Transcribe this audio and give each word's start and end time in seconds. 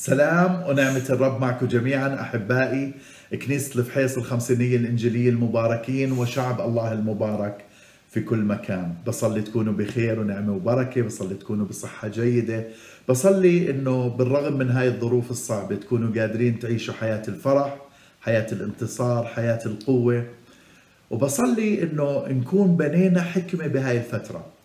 سلام 0.00 0.62
ونعمة 0.68 1.04
الرب 1.10 1.40
معكم 1.40 1.66
جميعا 1.66 2.20
أحبائي 2.20 2.92
كنيسة 3.42 3.80
الفحيص 3.80 4.16
الخمسينية 4.16 4.76
الإنجيلية 4.76 5.30
المباركين 5.30 6.12
وشعب 6.12 6.60
الله 6.60 6.92
المبارك 6.92 7.64
في 8.10 8.20
كل 8.20 8.38
مكان. 8.38 8.94
بصلي 9.06 9.42
تكونوا 9.42 9.72
بخير 9.72 10.20
ونعمة 10.20 10.52
وبركة 10.52 11.02
بصلي 11.02 11.34
تكونوا 11.34 11.66
بصحة 11.66 12.08
جيدة. 12.08 12.64
بصلي 13.08 13.70
أنه 13.70 14.08
بالرغم 14.08 14.58
من 14.58 14.70
هاي 14.70 14.88
الظروف 14.88 15.30
الصعبة 15.30 15.76
تكونوا 15.76 16.20
قادرين 16.20 16.58
تعيشوا 16.58 16.94
حياة 16.94 17.22
الفرح 17.28 17.76
حياة 18.20 18.46
الانتصار 18.52 19.24
حياة 19.24 19.60
القوة. 19.66 20.24
وبصلي 21.10 21.82
أنه 21.82 22.24
نكون 22.28 22.76
بنينا 22.76 23.22
حكمة 23.22 23.66
بهاي 23.66 23.96
الفترة. 23.96 24.57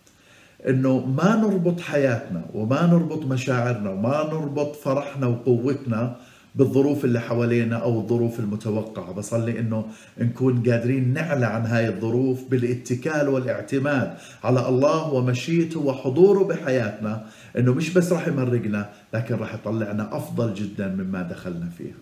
إنه 0.68 1.06
ما 1.06 1.36
نربط 1.36 1.80
حياتنا 1.80 2.44
وما 2.54 2.86
نربط 2.86 3.24
مشاعرنا 3.24 3.90
وما 3.90 4.24
نربط 4.32 4.76
فرحنا 4.76 5.26
وقوتنا 5.26 6.16
بالظروف 6.54 7.04
اللي 7.04 7.20
حوالينا 7.20 7.76
أو 7.76 8.00
الظروف 8.00 8.40
المتوقعة. 8.40 9.12
بصلي 9.12 9.60
إنه 9.60 9.86
نكون 10.18 10.70
قادرين 10.70 11.12
نعلى 11.12 11.46
عن 11.46 11.66
هاي 11.66 11.88
الظروف 11.88 12.44
بالاتكال 12.50 13.28
والاعتماد 13.28 14.14
على 14.44 14.68
الله 14.68 15.12
ومشيئته 15.12 15.80
وحضوره 15.80 16.44
بحياتنا. 16.44 17.26
إنه 17.58 17.74
مش 17.74 17.92
بس 17.92 18.12
راح 18.12 18.28
يمرقنا 18.28 18.90
لكن 19.14 19.34
راح 19.34 19.54
يطلعنا 19.54 20.16
أفضل 20.16 20.54
جدا 20.54 20.88
مما 20.88 21.22
دخلنا 21.22 21.68
فيها. 21.78 21.96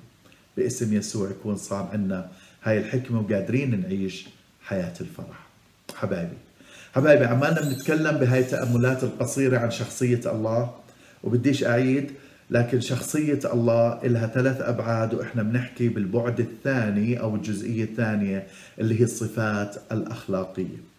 باسم 0.56 0.94
يسوع 0.94 1.30
يكون 1.30 1.56
صار 1.56 1.88
عندنا 1.92 2.26
هاي 2.62 2.78
الحكمة 2.78 3.20
وقادرين 3.20 3.80
نعيش 3.80 4.28
حياة 4.62 4.94
الفرح. 5.00 5.46
حبايبي. 5.94 6.36
حبايبي 6.94 7.24
عمالنا 7.24 7.60
بنتكلم 7.60 8.16
بهاي 8.18 8.40
التأملات 8.40 9.04
القصيرة 9.04 9.58
عن 9.58 9.70
شخصية 9.70 10.20
الله 10.26 10.70
وبديش 11.24 11.64
أعيد 11.64 12.10
لكن 12.50 12.80
شخصية 12.80 13.38
الله 13.52 14.00
إلها 14.04 14.26
ثلاث 14.26 14.60
أبعاد 14.60 15.14
وإحنا 15.14 15.42
بنحكي 15.42 15.88
بالبعد 15.88 16.40
الثاني 16.40 17.20
أو 17.20 17.34
الجزئية 17.36 17.84
الثانية 17.84 18.46
اللي 18.78 19.00
هي 19.00 19.04
الصفات 19.04 19.76
الأخلاقية. 19.92 20.92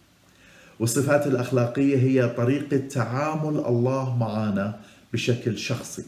والصفات 0.80 1.26
الأخلاقية 1.26 1.96
هي 1.96 2.28
طريقة 2.28 2.76
تعامل 2.76 3.58
الله 3.66 4.16
معنا 4.16 4.80
بشكل 5.12 5.58
شخصي. 5.58 6.04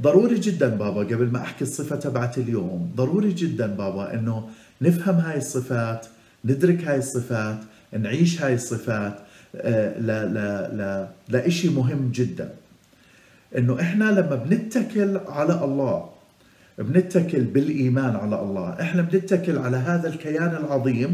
ضروري 0.00 0.38
جدا 0.38 0.68
بابا 0.68 1.00
قبل 1.00 1.26
ما 1.26 1.40
أحكي 1.42 1.64
الصفة 1.64 1.96
تبعت 1.96 2.38
اليوم 2.38 2.92
ضروري 2.96 3.32
جدا 3.32 3.66
بابا 3.66 4.14
أنه 4.14 4.48
نفهم 4.82 5.14
هاي 5.14 5.36
الصفات 5.38 6.06
ندرك 6.44 6.84
هاي 6.84 6.98
الصفات 6.98 7.58
نعيش 7.98 8.42
هاي 8.42 8.54
الصفات 8.54 9.18
لا 9.54 10.26
لا 10.26 10.74
لا 10.76 11.08
لإشي 11.28 11.68
مهم 11.68 12.10
جدا. 12.14 12.50
إنه 13.58 13.80
إحنا 13.80 14.04
لما 14.04 14.36
بنتكل 14.36 15.16
على 15.28 15.64
الله 15.64 16.10
بنتكل 16.78 17.40
بالإيمان 17.44 18.16
على 18.16 18.42
الله 18.42 18.68
إحنا 18.80 19.02
بنتكل 19.02 19.58
على 19.58 19.76
هذا 19.76 20.08
الكيان 20.08 20.56
العظيم 20.56 21.12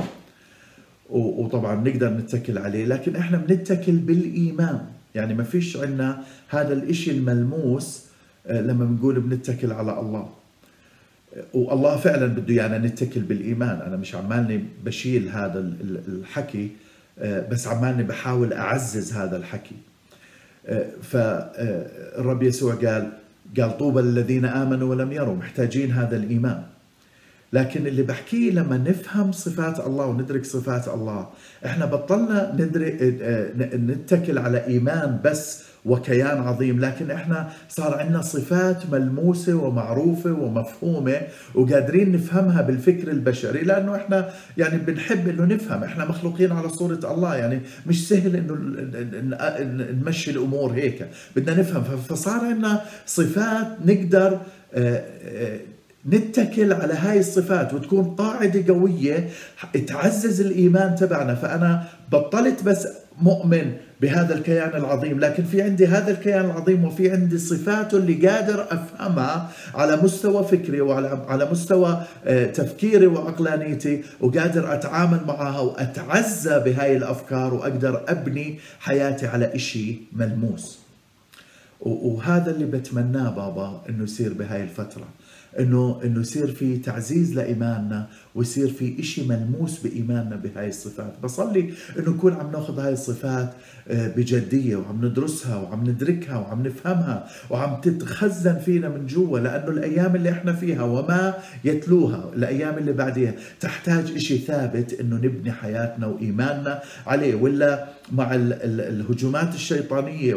وطبعا 1.10 1.74
بنقدر 1.74 2.10
نتكل 2.10 2.58
عليه 2.58 2.84
لكن 2.84 3.16
إحنا 3.16 3.36
بنتكل 3.36 3.92
بالإيمان. 3.92 4.80
يعني 5.14 5.34
ما 5.34 5.44
فيش 5.44 5.76
عندنا 5.76 6.22
هذا 6.48 6.72
الإشي 6.72 7.10
الملموس 7.10 8.04
لما 8.50 8.84
بنقول 8.84 9.20
بنتكل 9.20 9.72
على 9.72 10.00
الله. 10.00 10.28
والله 11.54 11.96
فعلا 11.96 12.26
بده 12.26 12.54
يعني 12.54 12.86
نتكل 12.86 13.20
بالإيمان. 13.20 13.80
أنا 13.80 13.96
مش 13.96 14.14
عمالني 14.14 14.64
بشيل 14.84 15.28
هذا 15.28 15.58
الحكي 16.08 16.70
بس 17.22 17.68
عمالني 17.68 18.02
بحاول 18.02 18.52
أعزز 18.52 19.12
هذا 19.12 19.36
الحكي. 19.36 19.74
فالرب 21.02 22.42
يسوع 22.42 22.74
قال 22.74 23.12
قال 23.58 23.78
طوبى 23.78 24.00
للذين 24.00 24.44
آمنوا 24.44 24.90
ولم 24.90 25.12
يروا 25.12 25.34
محتاجين 25.36 25.92
هذا 25.92 26.16
الإيمان. 26.16 26.62
لكن 27.52 27.86
اللي 27.86 28.02
بحكيه 28.02 28.50
لما 28.50 28.76
نفهم 28.76 29.32
صفات 29.32 29.86
الله 29.86 30.06
وندرك 30.06 30.44
صفات 30.44 30.88
الله 30.88 31.28
إحنا 31.66 31.84
بطلنا 31.84 32.56
ندرك 32.58 32.96
نتكل 33.74 34.38
على 34.38 34.66
إيمان 34.66 35.20
بس 35.24 35.62
وكيان 35.84 36.38
عظيم. 36.38 36.80
لكن 36.80 37.10
إحنا 37.10 37.48
صار 37.68 37.98
عندنا 37.98 38.22
صفات 38.22 38.90
ملموسة 38.92 39.54
ومعروفة 39.54 40.32
ومفهومة 40.32 41.20
وقادرين 41.54 42.12
نفهمها 42.12 42.62
بالفكر 42.62 43.10
البشري 43.10 43.62
لأنه 43.62 43.96
إحنا 43.96 44.30
يعني 44.58 44.78
بنحب 44.78 45.28
إنه 45.28 45.44
نفهم. 45.44 45.84
إحنا 45.84 46.04
مخلوقين 46.04 46.52
على 46.52 46.68
صورة 46.68 47.00
الله 47.04 47.36
يعني 47.36 47.60
مش 47.86 48.08
سهل 48.08 48.36
إنه 48.36 48.54
نمشي 50.02 50.30
الأمور 50.30 50.72
هيك. 50.72 51.08
بدنا 51.36 51.60
نفهم. 51.60 51.82
فصار 51.82 52.40
عندنا 52.40 52.80
صفات 53.06 53.66
نقدر 53.84 54.38
نتكل 56.08 56.72
على 56.72 56.94
هاي 56.94 57.18
الصفات 57.20 57.74
وتكون 57.74 58.04
قاعدة 58.04 58.74
قوية 58.74 59.28
تعزز 59.86 60.40
الإيمان 60.40 60.96
تبعنا. 60.96 61.34
فأنا 61.34 61.84
بطلت 62.12 62.62
بس 62.62 62.88
مؤمن 63.20 63.72
بهذا 64.00 64.34
الكيان 64.34 64.68
العظيم. 64.68 65.20
لكن 65.20 65.44
في 65.44 65.62
عندي 65.62 65.86
هذا 65.86 66.10
الكيان 66.10 66.44
العظيم 66.44 66.84
وفي 66.84 67.10
عندي 67.10 67.38
صفاته 67.38 67.96
اللي 67.96 68.28
قادر 68.28 68.66
أفهمها 68.70 69.50
على 69.74 69.96
مستوى 69.96 70.44
فكري 70.44 70.80
وعلى 70.80 71.24
على 71.28 71.50
مستوى 71.50 72.02
تفكيري 72.54 73.06
وعقلانيتي 73.06 74.02
وقادر 74.20 74.74
أتعامل 74.74 75.20
معها 75.26 75.60
وأتعزى 75.60 76.58
بهاي 76.58 76.96
الأفكار 76.96 77.54
وأقدر 77.54 78.04
أبني 78.08 78.58
حياتي 78.80 79.26
على 79.26 79.54
إشي 79.54 79.96
ملموس. 80.12 80.78
وهذا 81.80 82.50
اللي 82.50 82.64
بتمناه 82.64 83.30
بابا 83.30 83.82
إنه 83.88 84.04
يصير 84.04 84.32
بهاي 84.32 84.62
الفترة. 84.62 85.04
إنه 85.60 86.00
إنه 86.04 86.20
يصير 86.20 86.46
في 86.52 86.76
تعزيز 86.78 87.34
لايماننا 87.34 88.06
ويصير 88.34 88.68
في 88.68 89.00
إشي 89.00 89.28
ملموس 89.28 89.78
بايماننا 89.78 90.36
بهاي 90.36 90.68
الصفات. 90.68 91.12
بصلي 91.22 91.72
إنه 91.98 92.10
نكون 92.10 92.32
عم 92.32 92.52
ناخذ 92.52 92.78
هاي 92.80 92.92
الصفات 92.92 93.50
بجدية 93.90 94.76
وعم 94.76 95.04
ندرسها 95.04 95.56
وعم 95.56 95.90
ندركها 95.90 96.36
وعم 96.38 96.66
نفهمها 96.66 97.26
وعم 97.50 97.80
تتخزن 97.80 98.58
فينا 98.58 98.88
من 98.88 99.06
جوا 99.06 99.38
لأنه 99.38 99.68
الأيام 99.68 100.16
اللي 100.16 100.30
إحنا 100.30 100.52
فيها 100.52 100.82
وما 100.82 101.34
يتلوها 101.64 102.30
الأيام 102.36 102.78
اللي 102.78 102.92
بعديها 102.92 103.34
تحتاج 103.60 104.10
إشي 104.16 104.38
ثابت 104.38 104.92
إنه 105.00 105.16
نبني 105.16 105.52
حياتنا 105.52 106.06
وإيماننا 106.06 106.82
عليه. 107.06 107.34
ولا 107.34 107.88
مع 108.12 108.30
الهجومات 108.34 109.54
الشيطانية 109.54 110.34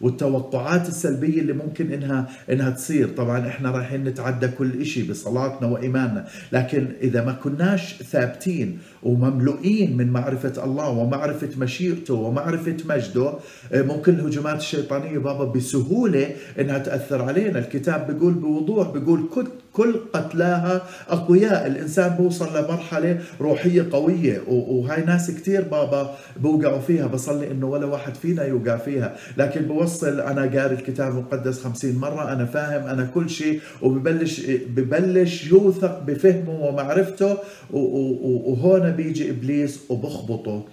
والتوقعات 0.00 0.88
السلبية 0.88 1.40
اللي 1.40 1.52
ممكن 1.52 1.92
إنها 1.92 2.28
إنها 2.50 2.70
تصير. 2.70 3.08
طبعا 3.08 3.48
إحنا 3.48 3.70
رايحين 3.70 4.04
نتعدى 4.04 4.48
كل 4.48 4.86
شيء 4.86 5.10
بصلاتنا 5.10 5.68
وإيماننا. 5.68 6.26
لكن 6.52 6.86
إذا 7.02 7.24
ما 7.24 7.32
كناش 7.32 8.02
ثابتين 8.02 8.78
ومملوئين 9.02 9.96
من 9.96 10.10
معرفة 10.10 10.64
الله 10.64 10.88
ومعرفة 10.88 11.48
مشيئته 11.58 12.14
ومعرفة 12.14 12.76
مجده 12.88 13.32
ممكن 13.74 14.14
الهجومات 14.14 14.58
الشيطانية 14.58 15.18
بابا 15.18 15.44
بسهولة 15.44 16.30
إنها 16.60 16.78
تأثر 16.78 17.22
علينا. 17.22 17.58
الكتاب 17.58 18.06
بيقول 18.06 18.34
بوضوح 18.34 18.90
بيقول 18.90 19.28
كل 19.34 19.46
كل 19.78 20.00
قتلاها 20.12 20.82
أقوياء. 21.08 21.66
الإنسان 21.66 22.08
بوصل 22.08 22.48
لمرحلة 22.58 23.18
روحية 23.40 23.86
قوية 23.92 24.42
وهاي 24.48 25.04
ناس 25.04 25.30
كثير 25.30 25.62
بابا 25.62 26.14
بوقعوا 26.36 26.80
فيها. 26.80 27.06
بصلي 27.06 27.50
إنه 27.50 27.66
ولا 27.66 27.86
واحد 27.86 28.14
فينا 28.14 28.44
يوقع 28.44 28.76
فيها. 28.76 29.16
لكن 29.36 29.62
بوصل 29.62 30.20
أنا 30.20 30.42
قاري 30.42 30.74
الكتاب 30.74 31.12
المقدس 31.12 31.60
خمسين 31.60 31.98
مرة 31.98 32.32
أنا 32.32 32.44
فاهم 32.44 32.86
أنا 32.86 33.04
كل 33.14 33.30
شيء 33.30 33.60
وببلش 33.82 34.40
ببلش 34.50 35.46
يوثق 35.46 36.02
بفهمه 36.06 36.60
ومعرفته 36.64 37.36
وهون 37.70 38.90
بيجي 38.90 39.30
إبليس 39.30 39.80
وبخبطه. 39.88 40.64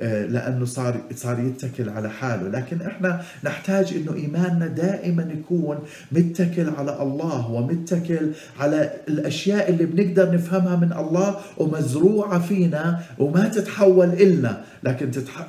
لأنه 0.00 0.64
صار 0.64 1.00
صار 1.14 1.38
يتكل 1.38 1.88
على 1.88 2.10
حاله. 2.10 2.48
لكن 2.48 2.82
إحنا 2.82 3.22
نحتاج 3.44 3.94
إنه 3.94 4.14
إيماننا 4.14 4.66
دائما 4.66 5.28
يكون 5.38 5.78
متكل 6.12 6.70
على 6.78 7.02
الله 7.02 7.50
ومتكل 7.50 8.30
على 8.60 8.90
الأشياء 9.08 9.70
اللي 9.70 9.86
بنقدر 9.86 10.34
نفهمها 10.34 10.76
من 10.76 10.92
الله 10.92 11.36
ومزروعة 11.58 12.38
فينا 12.38 13.00
وما 13.18 13.48
تتحول 13.48 14.08
إلنا. 14.08 14.64
لكن 14.82 15.10
تتح... 15.10 15.48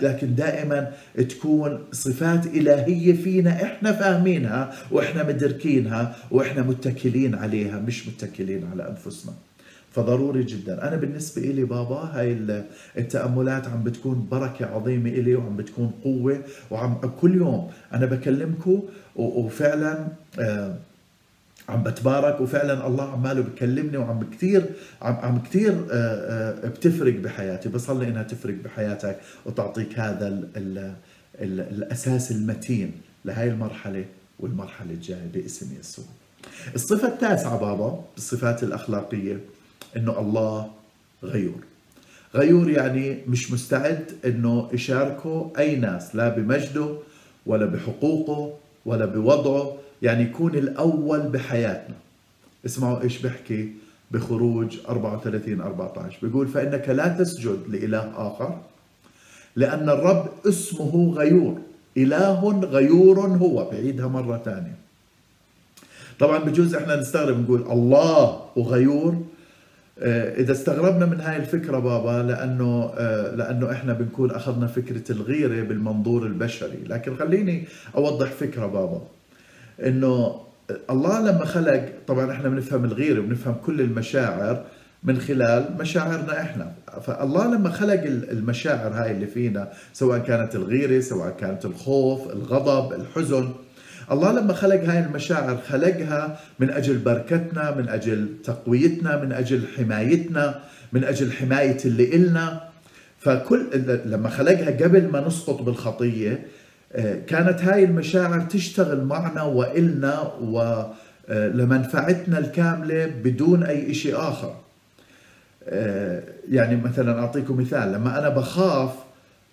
لكن 0.00 0.34
دائما 0.34 0.90
تكون 1.28 1.78
صفات 1.92 2.46
إلهية 2.46 3.12
فينا 3.12 3.62
إحنا 3.62 3.92
فاهمينها 3.92 4.72
وإحنا 4.90 5.22
مدركينها 5.22 6.16
وإحنا 6.30 6.62
متكلين 6.62 7.34
عليها 7.34 7.78
مش 7.78 8.08
متكلين 8.08 8.68
على 8.72 8.88
أنفسنا. 8.88 9.32
فضروري 9.94 10.42
جدا. 10.42 10.88
أنا 10.88 10.96
بالنسبة 10.96 11.42
لي 11.42 11.64
بابا 11.64 11.96
هاي 11.96 12.62
التأملات 12.98 13.68
عم 13.68 13.82
بتكون 13.84 14.28
بركة 14.30 14.66
عظيمة 14.66 15.10
إلي 15.10 15.34
وعم 15.34 15.56
بتكون 15.56 15.92
قوة 16.04 16.42
وعم 16.70 16.94
كل 17.20 17.34
يوم 17.34 17.70
أنا 17.92 18.06
بكلمكم 18.06 18.82
وفعلا 19.16 20.06
آه 20.38 20.76
عم 21.68 21.82
بتبارك 21.82 22.40
وفعلا 22.40 22.86
الله 22.86 23.12
عماله 23.12 23.40
بكلمني 23.40 23.96
وعم 23.96 24.30
كثير 24.30 24.64
عم 25.02 25.14
عم 25.14 25.42
كثير 25.42 25.74
بتفرق 26.64 27.14
بحياتي. 27.14 27.68
بصلي 27.68 28.08
إنها 28.08 28.22
تفرق 28.22 28.54
بحياتك 28.64 29.16
وتعطيك 29.46 29.98
هذا 29.98 30.28
ال 30.28 30.48
ال 30.56 30.78
ال 31.40 31.60
الأساس 31.60 32.30
المتين 32.32 32.92
لهي 33.24 33.48
المرحلة 33.48 34.04
والمرحلة 34.40 34.90
الجاية 34.90 35.28
باسم 35.34 35.66
يسوع. 35.80 36.04
الصفة 36.74 37.08
التاسعة 37.08 37.58
بابا 37.58 38.04
بالصفات 38.14 38.62
الأخلاقية. 38.62 39.40
إنه 39.96 40.20
الله 40.20 40.70
غيور. 41.24 41.60
غيور 42.34 42.70
يعني 42.70 43.18
مش 43.28 43.52
مستعد 43.52 44.10
إنه 44.24 44.68
يشاركه 44.72 45.52
أي 45.58 45.76
ناس 45.76 46.16
لا 46.16 46.28
بمجده 46.28 46.96
ولا 47.46 47.66
بحقوقه 47.66 48.54
ولا 48.86 49.04
بوضعه. 49.06 49.76
يعني 50.02 50.22
يكون 50.22 50.54
الأول 50.54 51.20
بحياتنا 51.20 51.94
اسمعوا 52.66 53.02
إيش 53.02 53.18
بحكي 53.18 53.72
بخروج 54.10 54.78
34 54.88 55.60
14 55.60 56.18
بيقول 56.22 56.48
فإنك 56.48 56.88
لا 56.88 57.08
تسجد 57.08 57.58
لإله 57.68 58.12
آخر 58.16 58.60
لأن 59.56 59.88
الرب 59.88 60.28
اسمه 60.48 61.14
غيور. 61.16 61.60
إله 61.96 62.60
غيور 62.64 63.20
هو. 63.20 63.70
بعيدها 63.70 64.06
مرة 64.06 64.42
ثانية. 64.44 64.76
طبعا 66.18 66.38
بجوز 66.38 66.74
إحنا 66.74 66.96
نستغرب 66.96 67.40
نقول 67.40 67.62
الله 67.62 68.40
وغيور 68.56 69.22
إذا 69.98 70.52
استغربنا 70.52 71.06
من 71.06 71.20
هاي 71.20 71.36
الفكرة 71.36 71.78
بابا 71.78 72.22
لأنه 72.22 72.92
آه، 72.96 73.34
لأنه 73.34 73.72
إحنا 73.72 73.92
بنكون 73.92 74.30
أخذنا 74.30 74.66
فكرة 74.66 75.12
الغيرة 75.12 75.62
بالمنظور 75.62 76.26
البشري. 76.26 76.78
لكن 76.86 77.16
خليني 77.16 77.64
أوضح 77.96 78.30
فكرة 78.30 78.66
بابا 78.66 79.02
إنه 79.86 80.40
الله 80.90 81.20
لما 81.20 81.44
خلق 81.44 81.92
طبعا 82.06 82.32
إحنا 82.32 82.48
بنفهم 82.48 82.84
الغيرة 82.84 83.20
وبنفهم 83.20 83.54
كل 83.66 83.80
المشاعر 83.80 84.64
من 85.04 85.18
خلال 85.20 85.76
مشاعرنا 85.80 86.40
إحنا. 86.40 86.72
فالله 87.02 87.54
لما 87.54 87.70
خلق 87.70 88.02
المشاعر 88.04 88.92
هاي 88.92 89.10
اللي 89.10 89.26
فينا 89.26 89.72
سواء 89.92 90.18
كانت 90.18 90.54
الغيرة 90.54 91.00
سواء 91.00 91.36
كانت 91.40 91.64
الخوف 91.64 92.30
الغضب 92.32 92.92
الحزن 92.92 93.48
الله 94.12 94.32
لما 94.32 94.52
خلق 94.52 94.84
هاي 94.84 94.98
المشاعر 94.98 95.58
خلقها 95.68 96.38
من 96.58 96.70
أجل 96.70 96.98
بركتنا 96.98 97.74
من 97.74 97.88
أجل 97.88 98.28
تقويتنا 98.44 99.22
من 99.24 99.32
أجل 99.32 99.62
حمايتنا 99.76 100.60
من 100.92 101.04
أجل 101.04 101.32
حماية 101.32 101.76
اللي 101.84 102.16
إلنا. 102.16 102.60
فكل 103.18 103.66
لما 104.04 104.28
خلقها 104.28 104.70
قبل 104.70 105.08
ما 105.08 105.26
نسقط 105.26 105.62
بالخطية 105.62 106.46
آه، 106.92 107.18
كانت 107.26 107.60
هاي 107.62 107.84
المشاعر 107.84 108.40
تشتغل 108.40 109.04
معنا 109.04 109.42
وإلنا 109.42 110.32
ولمنفعتنا 111.28 112.38
الكاملة 112.38 113.06
بدون 113.06 113.62
أي 113.62 113.94
شيء 113.94 114.16
آخر. 114.16 114.54
آه، 115.68 116.22
يعني 116.50 116.76
مثلا 116.76 117.20
أعطيكم 117.20 117.60
مثال 117.60 117.92
لما 117.92 118.18
أنا 118.18 118.28
بخاف 118.28 118.90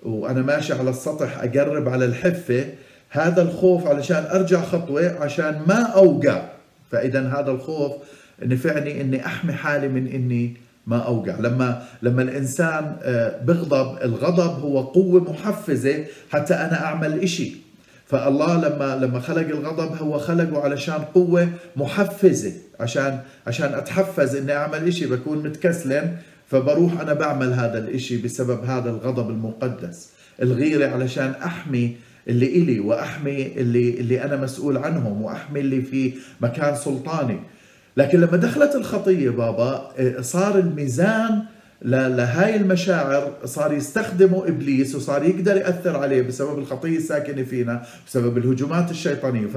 وأنا 0.04 0.42
ماشي 0.42 0.74
على 0.74 0.90
السطح 0.90 1.38
أقرب 1.38 1.90
على 1.90 2.06
الحفة 2.06 2.66
هذا 3.12 3.42
الخوف 3.42 3.88
علشان 3.88 4.26
أرجع 4.32 4.62
خطوة 4.62 5.16
عشان 5.20 5.62
ما 5.68 5.82
أوقع. 5.82 6.42
فإذا 6.92 7.28
هذا 7.28 7.52
الخوف 7.52 7.92
نفعني 8.42 9.02
إني 9.02 9.26
أحمي 9.26 9.54
حالي 9.54 9.88
من 9.88 10.08
إني 10.08 10.58
ما 10.88 10.98
أوقع. 10.98 11.40
لما 11.40 11.84
لما 12.02 12.22
الإنسان 12.22 12.96
آه، 13.04 13.42
بغضب 13.44 14.02
الغضب 14.04 14.60
هو 14.60 14.82
قوة 14.82 15.32
محفزة 15.32 16.06
حتى 16.32 16.54
أنا 16.54 16.86
أعمل 16.86 17.20
إشي. 17.20 17.52
فالله 18.06 18.58
لما 18.68 19.06
لما 19.06 19.20
خلق 19.20 19.48
الغضب 19.48 19.96
هو 20.02 20.20
خلقه 20.20 20.62
علشان 20.62 21.00
قوة 21.16 21.50
محفزة. 21.76 22.52
عشان 22.80 23.20
عشان 23.48 23.74
أتحفز 23.74 24.36
إني 24.36 24.54
أعمل 24.54 24.88
إشي 24.88 25.06
بكون 25.06 25.44
متكسلن 25.44 26.16
فبروح 26.48 27.02
أنا 27.02 27.14
بعمل 27.14 27.54
هذا 27.54 27.78
الإشي 27.78 28.18
بسبب 28.18 28.64
هذا 28.64 28.90
الغضب 28.90 29.30
المقدس. 29.30 30.10
الغيرة 30.42 30.88
علشان 30.88 31.34
أحمي 31.46 31.96
اللي 32.28 32.46
إلي 32.46 32.80
وأحمي 32.80 33.48
اللي, 33.48 33.90
اللي 33.90 34.24
أنا 34.24 34.36
مسؤول 34.38 34.78
عنهم 34.78 35.22
وأحمي 35.22 35.60
اللي 35.60 35.82
في 35.82 36.14
مكان 36.42 36.76
سلطاني. 36.76 37.40
لكن 37.98 38.22
لما 38.22 38.38
دخلت 38.38 38.76
الخطية 38.76 39.30
بابا 39.30 39.92
آه، 39.98 40.22
صار 40.22 40.60
الميزان 40.60 41.42
لهاي 41.86 42.56
المشاعر 42.56 43.32
صار 43.46 43.74
يستخدمه 43.74 44.48
إبليس 44.48 44.96
وصار 44.96 45.24
يقدر 45.24 45.58
يأثر 45.58 45.98
عليه 45.98 46.22
بسبب 46.22 46.60
الخطية 46.60 46.98
الساكنة 46.98 47.44
فينا 47.44 47.84
بسبب 48.08 48.38
الهجومات 48.38 48.92
الشيطانية. 48.92 49.48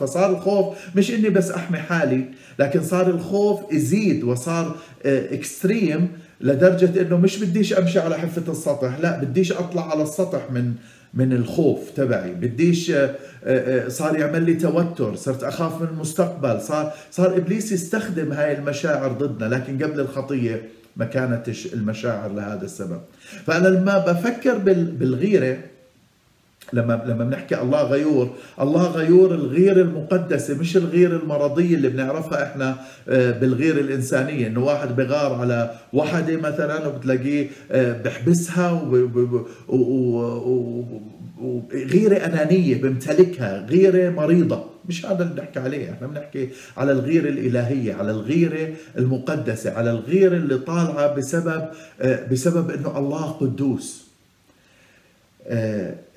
فصار 0.00 0.30
الخوف 0.30 0.76
مش 0.96 1.10
إني 1.10 1.28
بس 1.28 1.50
أحمي 1.50 1.78
حالي 1.78 2.24
لكن 2.58 2.82
صار 2.82 3.06
الخوف 3.06 3.72
يزيد 3.72 4.24
وصار 4.24 4.76
اكستريم 5.06 6.00
آه، 6.00 6.26
لدرجة 6.40 7.00
إنه 7.02 7.16
مش 7.16 7.38
بديش 7.38 7.72
أمشي 7.72 7.98
على 8.00 8.18
حفة 8.18 8.52
السطح 8.52 8.98
لا 9.00 9.20
بديش 9.20 9.52
أطلع 9.52 9.90
على 9.90 10.02
السطح 10.02 10.50
من 10.50 10.74
من 11.16 11.32
الخوف 11.32 11.90
تبعي. 11.96 12.32
بديش 12.34 12.90
آه، 12.90 13.14
آه، 13.44 13.88
صار 13.88 14.18
يعمل 14.18 14.42
لي 14.42 14.54
توتر 14.54 15.16
صرت 15.16 15.44
أخاف 15.44 15.82
من 15.82 15.88
المستقبل. 15.88 16.60
صار 16.60 16.92
صار 17.10 17.36
إبليس 17.36 17.72
يستخدم 17.72 18.32
هاي 18.32 18.58
المشاعر 18.58 19.12
ضدنا 19.12 19.54
لكن 19.54 19.82
قبل 19.82 20.00
الخطية 20.00 20.68
ما 20.96 21.04
كانت 21.04 21.48
المشاعر 21.72 22.32
لهذا 22.32 22.64
السبب. 22.64 23.00
فأنا 23.46 23.68
لما 23.68 23.98
بفكر 23.98 24.58
بالغيرة 24.98 25.58
لما 26.72 27.02
لما 27.06 27.24
بنحكي 27.24 27.60
الله 27.60 27.82
غيور 27.82 28.30
الله 28.60 28.86
غيور 28.86 29.34
الغيره 29.34 29.82
المقدسة 29.82 30.58
مش 30.58 30.76
الغيره 30.76 31.16
المرضية 31.16 31.74
اللي 31.74 31.88
بنعرفها 31.88 32.42
إحنا 32.42 32.76
آه، 33.08 33.30
بالغيره 33.30 33.80
الإنسانية. 33.80 34.46
إنه 34.46 34.64
واحد 34.64 34.96
بغار 34.96 35.34
على 35.34 35.70
وحدة 35.92 36.36
مثلا 36.36 36.86
وبتلاقيه 36.86 37.48
آه، 37.70 38.02
بحبسها 38.02 38.70
وغيره 41.38 42.16
أنانية 42.16 42.82
بمتلكها 42.82 43.66
غيره 43.66 44.10
مريضة. 44.10 44.64
مش 44.88 45.06
هذا 45.06 45.22
اللي 45.22 45.34
بنحكي 45.34 45.58
عليه. 45.58 45.90
إحنا 45.90 46.06
بنحكي 46.06 46.48
على 46.76 46.92
الغيره 46.92 47.28
الإلهية 47.28 47.94
على 47.94 48.10
الغيره 48.10 48.68
المقدسة 48.98 49.72
على 49.72 49.90
الغيره 49.90 50.36
اللي 50.36 50.58
طالعة 50.58 51.14
بسبب 51.14 51.64
آه، 52.00 52.26
بسبب 52.32 52.70
إنه 52.70 52.98
الله 52.98 53.22
قدوس. 53.22 54.05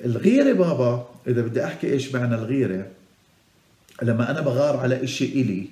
الغيرة 0.05 0.53
بابا 0.53 1.09
إذا 1.27 1.41
بدي 1.41 1.63
أحكي 1.63 1.93
إيش 1.93 2.15
معنى 2.15 2.35
الغيرة 2.35 2.87
لما 4.01 4.31
أنا 4.31 4.41
بغار 4.41 4.77
على 4.77 5.03
إشي 5.03 5.25
إلي 5.25 5.65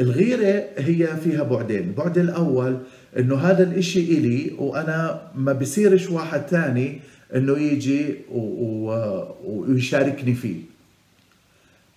الغيرة 0.00 0.64
هي 0.78 1.16
فيها 1.16 1.42
بعدين. 1.42 1.78
البعد 1.78 2.18
الأول 2.18 2.78
إنه 3.18 3.36
هذا 3.36 3.62
الإشي 3.62 4.00
إلي 4.00 4.52
وأنا 4.58 5.30
ما 5.34 5.52
بصيرش 5.52 6.10
واحد 6.10 6.46
تاني 6.46 7.00
إنه 7.34 7.58
يجي 7.58 8.14
ويشاركني 9.44 10.34
فيه. 10.34 10.56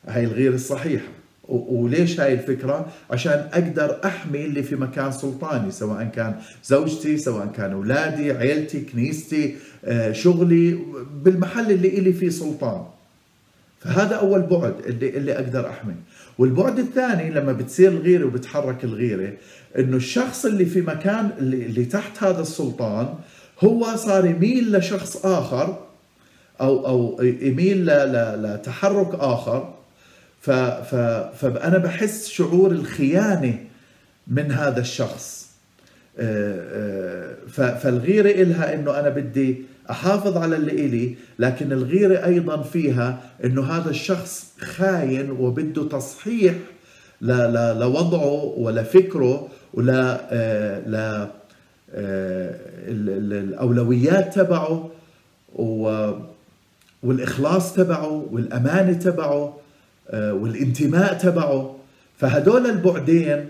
هاي 0.07 0.23
الغيرة 0.23 0.55
الصحيحة. 0.55 1.07
وليش 1.53 2.19
هاي 2.19 2.33
الفكرة؟ 2.33 2.87
عشان 3.11 3.49
أقدر 3.53 3.99
أحمي 4.05 4.45
اللي 4.45 4.63
في 4.63 4.75
مكان 4.75 5.11
سلطاني 5.11 5.71
سواء 5.71 6.03
كان 6.03 6.35
زوجتي 6.63 7.17
سواء 7.17 7.47
كان 7.47 7.71
أولادي 7.71 8.31
عيلتي 8.31 8.81
كنيستي 8.81 9.55
آه، 9.85 10.11
شغلي 10.11 10.79
بالمحل 11.23 11.71
اللي 11.71 11.87
إلي 11.87 12.13
فيه 12.13 12.29
سلطان 12.29 12.83
فهذا 13.79 14.15
أول 14.15 14.41
بعد 14.41 14.73
اللي, 14.85 15.09
اللي 15.09 15.33
أقدر 15.33 15.69
أحمي 15.69 15.95
والبعد 16.37 16.79
الثاني 16.79 17.29
لما 17.29 17.51
بتصير 17.51 17.91
الغيرة 17.91 18.25
وبتحرك 18.25 18.83
الغيرة 18.83 19.33
إنه 19.77 19.97
الشخص 19.97 20.45
اللي 20.45 20.65
في 20.65 20.81
مكان 20.81 21.29
اللي, 21.39 21.65
اللي 21.65 21.85
تحت 21.85 22.23
هذا 22.23 22.41
السلطان 22.41 23.07
هو 23.63 23.95
صار 23.95 24.25
يميل 24.25 24.77
لشخص 24.77 25.25
آخر 25.25 25.77
أو 26.61 26.87
أو 26.87 27.21
يميل 27.21 27.85
لتحرك 27.85 29.13
آخر 29.13 29.72
فأنا 30.43 31.77
بحس 31.77 32.27
شعور 32.27 32.71
الخيانة 32.71 33.59
من 34.27 34.51
هذا 34.51 34.81
الشخص. 34.81 35.49
آه، 36.19 37.35
آه، 37.59 37.77
فالغيرة 37.77 38.29
إلها 38.29 38.73
إنه 38.73 38.99
أنا 38.99 39.09
بدي 39.09 39.61
أحافظ 39.89 40.37
على 40.37 40.55
اللي 40.55 40.71
إلي 40.71 41.15
لكن 41.39 41.71
الغيرة 41.71 42.25
أيضا 42.25 42.61
فيها 42.61 43.21
إنه 43.43 43.63
هذا 43.63 43.89
الشخص 43.89 44.53
خاين 44.59 45.31
وبده 45.31 45.83
تصحيح 45.89 46.53
لوضعه 47.21 48.43
ولفكره 48.57 49.47
ولا 49.73 50.21
ل 50.87 51.27
الأولويات 52.87 54.33
تبعه 54.33 54.89
والإخلاص 57.03 57.73
تبعه 57.73 58.27
والأمانة 58.31 58.93
تبعه. 58.93 59.29
آه، 59.33 59.62
والانتماء 60.13 61.13
تبعه. 61.13 61.75
فهدول 62.17 62.65
البعدين 62.65 63.45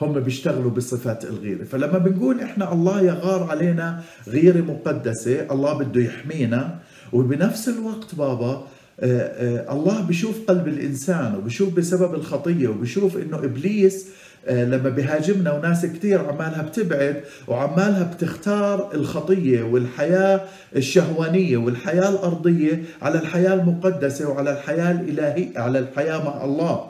هم 0.00 0.20
بيشتغلوا 0.20 0.70
بصفات 0.70 1.24
الغيرة 1.24 1.64
فلما 1.64 1.98
بنقول 1.98 2.40
إحنا 2.40 2.72
الله 2.72 3.00
يغار 3.02 3.50
علينا 3.50 4.02
غيرة 4.28 4.60
مقدسة 4.60 5.46
الله 5.52 5.78
بده 5.78 6.00
يحمينا. 6.00 6.78
وبنفس 7.12 7.68
الوقت 7.68 8.14
بابا 8.14 8.66
آه، 9.00 9.20
آه، 9.20 9.72
الله 9.72 10.00
بشوف 10.00 10.36
قلب 10.48 10.68
الإنسان 10.68 11.34
وبشوف 11.34 11.74
بسبب 11.74 12.14
الخطية 12.14 12.68
وبشوف 12.68 13.16
إنه 13.16 13.36
إبليس 13.36 14.06
آه، 14.06 14.08
لما 14.50 14.88
بيهاجمنا 14.88 15.52
وناس 15.52 15.86
كثير 15.86 16.28
عمالها 16.28 16.62
بتبعد 16.62 17.20
وعمالها 17.48 18.02
بتختار 18.14 18.90
الخطية 18.94 19.62
والحياة 19.62 20.40
الشهوانية 20.76 21.56
والحياة 21.56 22.08
الأرضية 22.08 22.82
على 23.02 23.18
الحياة 23.18 23.54
المقدسة 23.54 24.28
وعلى 24.28 24.52
الحياة 24.52 24.90
الإلهية 24.90 25.58
على 25.58 25.78
الحياة 25.78 26.24
مع 26.24 26.44
الله. 26.44 26.84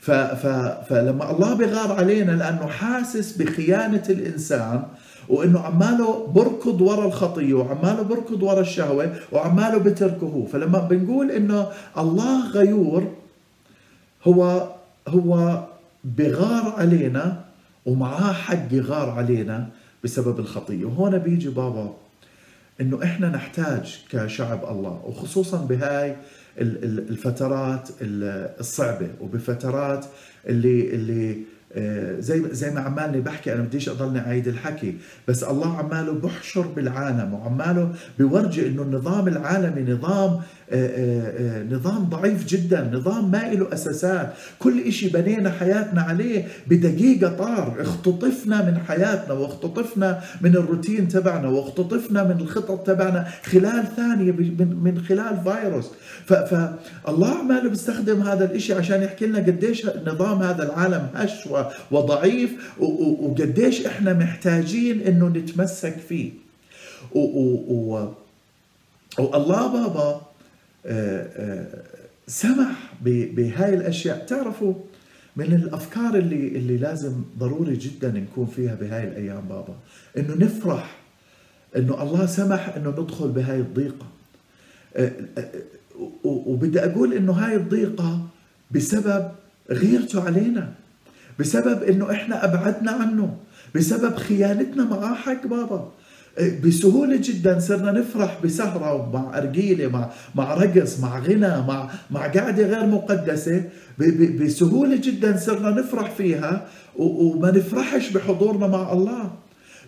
ف 0.00 0.10
ف 0.10 0.46
فلما 0.88 1.30
الله 1.30 1.54
بغار 1.54 1.92
علينا 1.92 2.32
لأنه 2.32 2.66
حاسس 2.66 3.36
بخيانة 3.36 4.02
الإنسان 4.10 4.82
وإنه 5.28 5.60
عماله 5.60 6.26
بركض 6.26 6.80
ورا 6.80 7.06
الخطية 7.06 7.54
وعماله 7.54 8.02
بركض 8.02 8.42
ورا 8.42 8.60
الشهوة 8.60 9.12
وعماله 9.32 9.78
بتركه. 9.78 10.46
فلما 10.52 10.78
بنقول 10.78 11.30
إنه 11.30 11.66
الله 11.98 12.50
غيور 12.50 13.08
هو 14.24 14.68
هو 15.08 15.60
بغار 16.04 16.74
علينا 16.78 17.44
ومعاه 17.86 18.32
حق 18.32 18.72
يغار 18.72 19.10
علينا 19.10 19.68
بسبب 20.04 20.38
الخطية. 20.38 20.84
وهون 20.84 21.18
بيجي 21.18 21.48
بابا 21.48 21.96
إنه 22.80 23.02
إحنا 23.04 23.28
نحتاج 23.28 23.98
كشعب 24.10 24.64
الله 24.64 25.02
وخصوصا 25.04 25.64
بهاي 25.64 26.16
الفترات 26.58 27.88
الصعبة 28.00 29.08
وبفترات 29.20 30.06
اللي 30.48 30.94
اللي 30.94 31.36
آه، 31.72 32.20
زي 32.20 32.44
زي 32.54 32.70
ما 32.70 32.80
عمالني 32.80 33.20
بحكي 33.20 33.52
أنا 33.52 33.62
بديش 33.62 33.88
أضلني 33.88 34.20
أعيد 34.20 34.48
الحكي 34.48 34.96
بس 35.28 35.44
الله 35.44 35.78
عماله 35.78 36.12
بحشر 36.12 36.66
بالعالم 36.66 37.34
وعماله 37.34 37.92
بورجي 38.18 38.66
إنه 38.66 38.82
النظام 38.82 39.28
العالمي 39.28 39.92
نظام 39.92 40.40
نظام 41.70 42.04
ضعيف 42.04 42.46
جدا 42.46 42.90
نظام 42.92 43.30
ما 43.30 43.54
له 43.54 43.72
أساسات. 43.72 44.32
كل 44.58 44.80
إشي 44.80 45.08
بنينا 45.08 45.50
حياتنا 45.50 46.02
عليه 46.02 46.46
بدقيقة 46.66 47.28
طار. 47.28 47.76
اختطفنا 47.80 48.70
من 48.70 48.78
حياتنا 48.88 49.32
واختطفنا 49.34 50.20
من 50.40 50.56
الروتين 50.56 51.08
تبعنا 51.08 51.48
واختطفنا 51.48 52.24
من 52.24 52.40
الخطط 52.40 52.86
تبعنا 52.86 53.26
خلال 53.44 53.84
ثانية 53.96 54.32
من 54.58 55.02
خلال 55.08 55.36
فيروس. 55.44 55.90
فالله 56.26 57.28
عماله 57.28 57.68
بيستخدم 57.68 58.20
هذا 58.20 58.44
الإشي 58.44 58.74
عشان 58.74 59.02
يحكي 59.02 59.26
لنا 59.26 59.38
قديش 59.38 59.86
نظام 60.06 60.42
هذا 60.42 60.62
العالم 60.62 61.08
هش 61.14 61.48
وضعيف 61.90 62.50
وقديش 62.78 63.86
إحنا 63.86 64.12
محتاجين 64.12 65.00
إنه 65.00 65.28
نتمسك 65.28 65.96
فيه. 66.08 66.30
والله 69.18 69.66
بابا 69.66 70.00
آه، 70.00 70.08
آه، 70.10 70.29
سمح 72.26 72.92
بهاي 73.02 73.74
الأشياء. 73.74 74.26
تعرفوا 74.26 74.74
من 75.36 75.44
الأفكار 75.54 76.14
اللي 76.14 76.48
اللي 76.48 76.76
لازم 76.76 77.12
ضروري 77.38 77.76
جدا 77.76 78.10
نكون 78.10 78.46
فيها 78.46 78.74
بهاي 78.74 79.08
الأيام 79.08 79.40
بابا 79.48 79.76
إنه 80.18 80.34
نفرح 80.34 80.96
إنه 81.76 82.02
الله 82.02 82.26
سمح 82.26 82.76
إنه 82.76 82.90
ندخل 82.90 83.28
بهاي 83.28 83.58
الضيقة. 83.60 84.06
آه، 84.96 85.12
وبدي 86.24 86.84
أقول 86.84 87.14
إنه 87.14 87.32
هاي 87.32 87.56
الضيقة 87.56 88.26
بسبب 88.70 89.30
غيرته 89.70 90.24
علينا 90.24 90.72
بسبب 91.38 91.82
إنه 91.82 92.10
إحنا 92.12 92.44
أبعدنا 92.44 92.90
عنه 92.92 93.36
بسبب 93.74 94.16
خيانتنا 94.16 94.84
معاه 94.84 95.14
حق 95.14 95.46
بابا. 95.46 95.92
بسهولة 96.64 97.16
جدا 97.16 97.58
صرنا 97.58 97.92
نفرح 97.92 98.38
بسهرة 98.44 99.10
مع 99.12 99.38
أرجيلة 99.38 99.88
مع 99.88 100.10
مع 100.34 100.54
رقص 100.54 101.00
مع 101.00 101.18
غنى 101.18 101.60
مع 101.68 101.90
مع 102.10 102.20
قعده 102.26 102.66
غير 102.66 102.86
مقدسة. 102.86 103.64
بسهولة 104.40 104.96
جدا 104.96 105.36
صرنا 105.36 105.70
نفرح 105.70 106.10
فيها 106.10 106.66
وما 106.96 107.50
نفرحش 107.50 108.10
بحضورنا 108.10 108.66
مع 108.66 108.92
الله. 108.92 109.30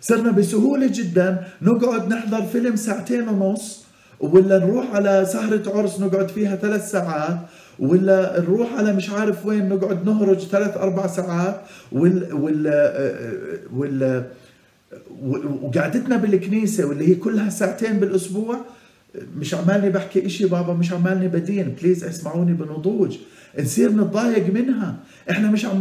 صرنا 0.01 0.31
بسهولة 0.31 0.87
جدا 0.87 1.43
نقعد 1.61 2.13
نحضر 2.13 2.41
فيلم 2.41 2.75
ساعتين 2.75 3.27
ونص 3.29 3.83
ولا 4.19 4.57
نروح 4.59 4.95
على 4.95 5.25
سهرة 5.25 5.77
عرس 5.77 5.99
نقعد 5.99 6.29
فيها 6.29 6.55
ثلاث 6.55 6.91
ساعات 6.91 7.37
ولا 7.79 8.41
نروح 8.41 8.73
على 8.77 8.93
مش 8.93 9.09
عارف 9.09 9.45
وين 9.45 9.69
نقعد 9.69 10.05
نهرج 10.05 10.39
ثلاث 10.39 10.77
أربع 10.77 11.07
ساعات 11.07 11.61
ولا 11.91 12.33
ولا 12.33 13.11
ولا 13.73 14.23
وقعدتنا 15.61 16.17
بالكنيسة 16.17 16.85
واللي 16.85 17.07
هي 17.07 17.15
كلها 17.15 17.49
ساعتين 17.49 17.93
بالأسبوع 17.99 18.57
مش 19.37 19.53
عمالني 19.53 19.89
بحكي 19.89 20.25
إشي 20.25 20.45
بابا 20.45 20.73
مش 20.73 20.93
عمالني 20.93 21.27
بدين. 21.27 21.75
بليز 21.81 22.03
اسمعوني 22.03 22.53
بنضوج. 22.53 23.17
نصير 23.59 23.91
نتضايق 23.91 24.53
منها. 24.53 24.95
إحنا 25.29 25.51
مش 25.51 25.65
عم 25.65 25.79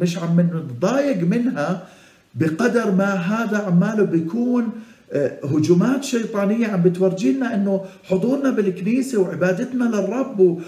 مش 0.00 0.18
عم 0.18 0.40
نتضايق 0.40 1.22
منها 1.22 1.86
بقدر 2.34 2.90
ما 2.90 3.14
هذا 3.14 3.58
عماله 3.58 4.02
بيكون 4.04 4.68
آه، 5.12 5.38
هجومات 5.44 6.04
شيطانية 6.04 6.66
عم 6.66 6.82
بتورجي 6.82 7.32
لنا 7.32 7.54
إنه 7.54 7.84
حضورنا 8.04 8.50
بالكنيسة 8.50 9.18
وعبادتنا 9.18 9.84
للرب. 9.84 10.62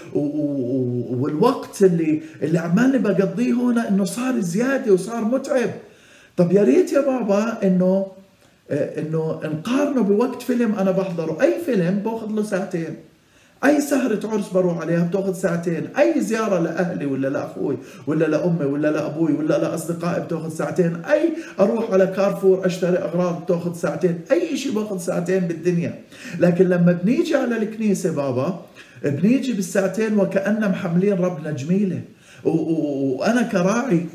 والوقت 1.19 1.83
اللي 1.83 2.21
اللي 2.41 2.59
عمالي 2.59 2.97
بقضيه 2.97 3.53
هنا 3.53 3.89
إنه 3.89 4.03
صار 4.03 4.39
زيادة 4.39 4.93
وصار 4.93 5.25
متعب. 5.25 5.69
طب 6.37 6.51
يا 6.51 6.63
ريت 6.63 6.93
يا 6.93 7.01
بابا 7.01 7.57
إنه 7.63 8.07
إنه 8.71 9.39
نقارنه 9.43 10.01
بوقت 10.01 10.41
فيلم 10.41 10.75
أنا 10.75 10.91
بحضره. 10.91 11.41
أي 11.41 11.53
فيلم 11.65 12.01
بأخذ 12.05 12.31
له 12.31 12.43
ساعتين. 12.43 12.95
أي 13.65 13.81
سهرة 13.81 14.27
عرس 14.27 14.49
بروح 14.49 14.77
عليها 14.81 15.03
بتأخذ 15.03 15.33
ساعتين. 15.33 15.87
أي 15.99 16.21
زيارة 16.21 16.59
لأهلي 16.59 17.05
ولا 17.05 17.27
لأخوي 17.27 17.77
ولا 18.07 18.25
لأمي 18.25 18.65
ولا 18.65 18.91
لأبوي 18.91 19.33
ولا 19.33 19.57
لأصدقائي 19.57 20.23
بتأخذ 20.23 20.49
ساعتين. 20.49 20.95
أي 21.05 21.29
أروح 21.59 21.91
على 21.91 22.07
كارفور 22.07 22.65
أشتري 22.65 22.97
أغراض 22.97 23.43
بتأخذ 23.43 23.73
ساعتين. 23.75 24.19
أي 24.31 24.57
شيء 24.57 24.71
بأخذ 24.71 24.97
ساعتين 24.97 25.39
بالدنيا. 25.39 25.99
لكن 26.39 26.65
لما 26.65 26.91
بنيجي 26.91 27.35
على 27.35 27.57
الكنيسة 27.57 28.11
بابا 28.11 28.61
بنيجي 29.03 29.53
بالساعتين 29.53 30.19
وكأننا 30.19 30.67
محملين 30.67 31.13
ربنا 31.13 31.51
جميلة 31.51 32.01
وأنا 32.43 33.41
كراعي 33.41 34.05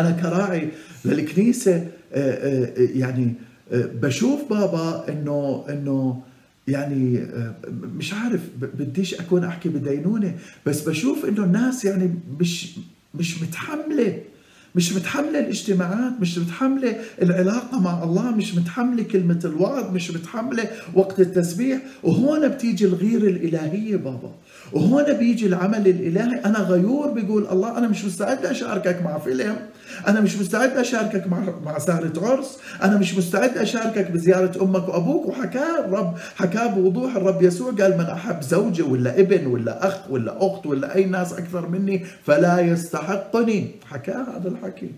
أنا 0.00 0.10
كراعي 0.10 0.68
للكنيسة 1.04 1.74
آه، 1.76 1.86
آه، 2.14 2.72
يعني 2.76 3.34
آه، 3.72 3.86
بشوف 4.02 4.40
بابا 4.50 5.08
إنه 5.08 5.64
إنه 5.68 6.22
يعني 6.68 7.26
مش 7.70 8.14
عارف 8.14 8.40
بديش 8.60 9.14
أكون 9.14 9.44
أحكي 9.44 9.68
بدينونة 9.68 10.34
بس 10.66 10.88
بشوف 10.88 11.24
إنه 11.24 11.44
الناس 11.44 11.84
يعني 11.84 12.14
مش 12.40 12.70
مش 13.14 13.42
متحملة 13.42 14.22
مش 14.76 14.92
متحملة 14.92 15.38
الاجتماعات 15.38 16.12
مش 16.20 16.38
متحملة 16.38 16.96
العلاقة 17.22 17.80
مع 17.80 18.02
الله 18.04 18.30
مش 18.30 18.54
متحملة 18.54 19.02
كلمة 19.02 19.40
الوعظ 19.44 19.94
مش 19.94 20.10
متحملة 20.10 20.64
وقت 20.94 21.20
التسبيح. 21.20 21.78
وهون 22.02 22.48
بتيجي 22.48 22.84
الغيرة 22.84 23.28
الإلهية 23.28 23.96
بابا. 23.96 24.34
وهون 24.72 25.12
بيجي 25.12 25.46
العمل 25.46 25.88
الإلهي. 25.88 26.40
أنا 26.44 26.58
غيور 26.58 27.10
بيقول 27.10 27.46
الله 27.46 27.78
أنا 27.78 27.88
مش 27.88 28.04
مستعد 28.04 28.46
أشاركك 28.46 29.02
مع 29.02 29.18
فيلم. 29.18 29.56
أنا 30.08 30.20
مش 30.20 30.36
مستعد 30.38 30.70
أشاركك 30.70 31.26
مع 31.26 31.38
مع 31.64 31.78
سهرة 31.78 32.12
عرس 32.26 32.58
أنا 32.82 32.98
مش 32.98 33.14
مستعد 33.18 33.58
أشاركك 33.58 34.10
بزيارة 34.10 34.62
أمك 34.62 34.88
وأبوك. 34.88 35.26
وحكاه 35.26 35.84
الرب 35.84 36.14
حكاه 36.36 36.66
بوضوح 36.66 37.16
الرب 37.16 37.42
يسوع 37.42 37.72
قال 37.72 37.98
من 37.98 38.04
أحب 38.04 38.42
زوجه 38.42 38.82
ولا 38.82 39.20
ابن 39.20 39.46
ولا 39.46 39.88
اخ 39.88 40.10
ولا 40.10 40.46
أخت 40.46 40.66
ولا 40.66 40.94
أي 40.94 41.04
ناس 41.04 41.32
أكثر 41.32 41.68
مني 41.68 42.04
فلا 42.24 42.60
يستحقني. 42.60 43.70
حكاه 43.90 44.26
هذا 44.36 44.48
الحكي. 44.48 44.90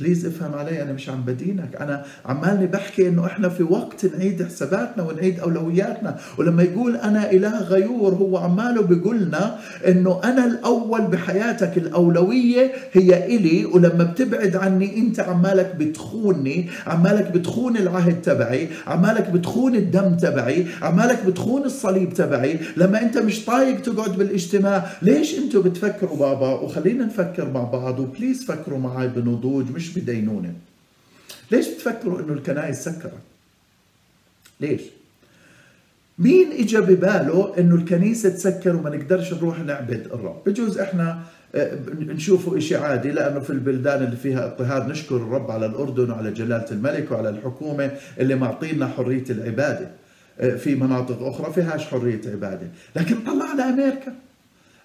please 0.00 0.26
افهم 0.26 0.54
علي 0.54 0.82
أنا 0.82 0.92
مش 0.92 1.08
عم 1.08 1.22
بدينك. 1.22 1.76
أنا 1.80 2.04
عمالني 2.26 2.66
بحكي 2.66 3.08
إنه 3.08 3.26
إحنا 3.26 3.48
في 3.48 3.62
وقت 3.62 4.06
نعيد 4.16 4.42
حساباتنا 4.42 5.02
ونعيد 5.02 5.40
أولوياتنا. 5.40 6.16
ولما 6.38 6.62
يقول 6.62 6.96
أنا 6.96 7.30
إله 7.32 7.60
غيور 7.62 8.14
هو 8.14 8.36
عماله 8.38 8.82
بيقول 8.82 9.20
لنا 9.22 9.56
إنه 9.88 10.20
أنا 10.24 10.46
الأول 10.46 11.00
بحياتك 11.00 11.78
الأولوية 11.78 12.72
هي 12.92 13.36
إلي. 13.36 13.64
ولما 13.64 14.04
بتبعد 14.04 14.56
عني 14.56 14.98
أنت 14.98 15.20
عمالك 15.20 15.74
بتخونني 15.78 16.66
عمالك 16.86 17.30
بتخون 17.30 17.76
العهد 17.76 18.22
تبعي 18.22 18.68
عمالك 18.86 19.30
بتخون 19.30 19.74
الدم 19.74 20.16
تبعي 20.16 20.66
عمالك 20.82 21.24
بتخون 21.26 21.62
الصليب 21.64 22.12
تبعي. 22.14 22.58
لما 22.76 23.02
أنت 23.02 23.18
مش 23.18 23.44
طايق 23.44 23.80
تقعد 23.80 24.16
بالاجتماع 24.16 24.86
ليش 25.02 25.38
أنتوا 25.38 25.62
بتفكروا 25.62 26.16
بابا 26.16 26.48
وخلينا 26.48 27.04
نفكر 27.04 27.50
مع 27.50 27.64
بعض 27.64 28.00
و 28.00 28.06
please 28.06 28.44
فكروا 28.44 28.78
معي 28.78 29.08
بنضوج. 29.08 29.70
مش 29.70 29.89
بدينونة. 29.98 30.54
ليش 31.50 31.68
بتفكروا 31.68 32.20
إنه 32.20 32.32
الكنائس 32.32 32.84
سكرت 32.84 33.12
ليش؟ 34.60 34.80
مين 36.18 36.52
اجى 36.52 36.80
بباله 36.80 37.58
إنه 37.58 37.74
الكنيسة 37.74 38.28
تسكر 38.28 38.76
وما 38.76 38.90
نقدرش 38.96 39.32
نروح 39.32 39.58
نعبد 39.60 40.06
الرب؟ 40.12 40.42
بجوز 40.46 40.78
إحنا 40.78 41.22
آه، 41.54 41.78
نشوفه 41.98 42.58
إشي 42.58 42.76
عادي 42.76 43.10
لأنه 43.10 43.40
في 43.40 43.50
البلدان 43.50 44.04
اللي 44.04 44.16
فيها 44.16 44.46
اضطهاد 44.46 44.88
نشكر 44.88 45.16
الرب 45.16 45.50
على 45.50 45.66
الأردن 45.66 46.10
وعلى 46.10 46.30
جلالة 46.30 46.70
الملك 46.70 47.10
وعلى 47.10 47.28
الحكومة 47.28 47.90
اللي 48.18 48.34
معطينا 48.34 48.88
حرية 48.88 49.24
العبادة. 49.30 49.90
آه، 50.40 50.56
في 50.56 50.74
مناطق 50.74 51.22
أخرى 51.22 51.52
فيهاش 51.52 51.86
حرية 51.86 52.20
عبادة. 52.26 52.66
لكن 52.96 53.16
طلع 53.24 53.44
على 53.44 53.62
أمريكا. 53.62 54.14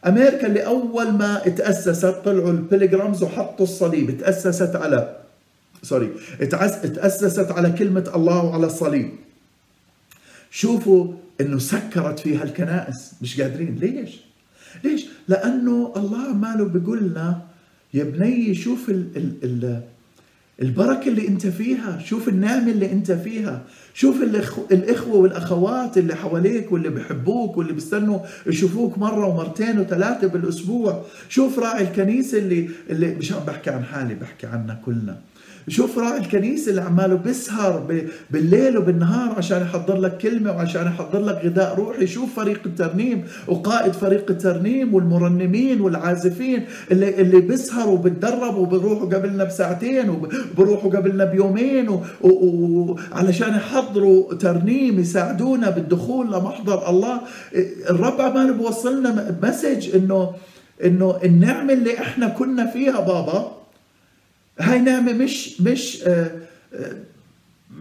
أمريكا 0.08 0.48
اللي 0.48 0.66
أول 0.66 1.12
ما 1.12 1.40
تاسست 1.40 2.06
طلعوا 2.06 2.52
ال 2.52 2.60
pilgrims 2.60 3.24
وحطوا 3.24 3.66
الصليب 3.66 4.18
تاسست 4.18 4.76
على 4.76 5.18
سوري 5.84 6.10
تاسست 6.40 7.52
على 7.52 7.72
كلمة 7.72 8.12
الله 8.16 8.44
وعلى 8.44 8.66
الصليب. 8.66 9.10
شوفوا 10.52 11.14
إنه 11.42 11.60
سكرت 11.60 12.20
فيها 12.20 12.44
الكنائس 12.44 13.14
مش 13.22 13.42
قادرين. 13.42 13.76
ليش؟ 13.76 14.22
ليش؟ 14.84 15.06
لأنه 15.28 15.94
الله 15.98 16.20
عماله 16.30 16.66
بيقول 16.66 17.04
لنا 17.04 17.42
يا 17.94 18.04
بني 18.04 18.56
شوف 18.56 18.90
ال 18.90 19.08
ال 19.18 19.34
ال 19.44 19.82
البركة 20.62 21.08
اللي 21.08 21.28
أنت 21.28 21.48
فيها 21.48 22.00
شوف 22.06 22.30
النعمة 22.30 22.72
اللي 22.72 22.92
أنت 22.92 23.12
فيها. 23.12 23.64
شوف 23.94 24.16
الإخوة 24.72 25.16
والأخوات 25.16 25.98
اللي 25.98 26.16
حواليك 26.16 26.72
واللي 26.72 26.90
بحبوك 26.90 27.58
واللي 27.58 27.74
بيستنوا 27.74 28.20
يشوفوك 28.48 28.98
مرة 28.98 29.28
ومرتين 29.28 29.80
وثلاثة 29.80 30.28
بالأسبوع. 30.28 31.06
شوف 31.30 31.60
راعي 31.60 31.84
الكنيسة 31.84 32.38
اللي, 32.38 32.70
اللي 32.90 33.16
مش 33.16 33.34
عم 33.34 33.46
بحكي 33.46 33.70
عن 33.70 33.84
حالي 33.84 34.16
بحكي 34.16 34.48
عنا 34.48 34.82
كلنا. 34.86 35.20
شوف 35.68 35.98
راعي 35.98 36.18
الكنيسه 36.20 36.70
اللي 36.70 36.82
عماله 36.82 37.16
بيسهر 37.16 38.04
بالليل 38.32 38.78
وبالنهار 38.78 39.36
عشان 39.38 39.62
يحضر 39.62 39.98
لك 39.98 40.18
كلمة 40.18 40.52
وعشان 40.52 40.86
يحضر 40.88 41.20
لك 41.20 41.42
غذاء 41.46 41.76
روحي. 41.76 42.08
شوف 42.08 42.36
فريق 42.36 42.60
الترنيم 42.66 43.24
وقائد 43.48 43.94
فريق 43.94 44.26
الترنيم 44.32 44.94
والمرنمين 44.94 45.82
والعازفين 45.82 46.66
اللي 46.92 47.22
اللي 47.22 47.40
بيسهروا 47.42 47.94
وبتدربوا 47.94 48.60
وبروحوا 48.62 49.10
قبلنا 49.10 49.44
بساعتين 49.44 50.10
وبروحوا 50.10 50.92
قبلنا 50.92 51.26
بيومين 51.26 52.00
وعلشان 52.22 53.50
يحضروا 53.56 54.34
ترنيم 54.34 55.00
يساعدونا 55.00 55.70
بالدخول 55.70 56.28
لمحضر 56.28 56.90
الله. 56.90 57.22
الرب 57.90 58.22
عماله 58.22 58.54
بوصلنا 58.54 59.38
مسج 59.44 59.96
انه 59.96 60.32
إنه 60.86 61.16
النعمة 61.24 61.74
اللي 61.74 61.98
إحنا 62.00 62.28
كنا 62.28 62.66
فيها 62.66 63.00
بابا 63.00 63.52
هاي 64.60 64.80
نعمة 64.80 65.14
مش 65.14 65.62
مش 65.62 66.04
آه، 66.04 66.32
آه، 66.74 66.96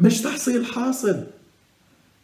مش 0.01 0.21
تحصيل 0.23 0.67
حاصل. 0.67 1.25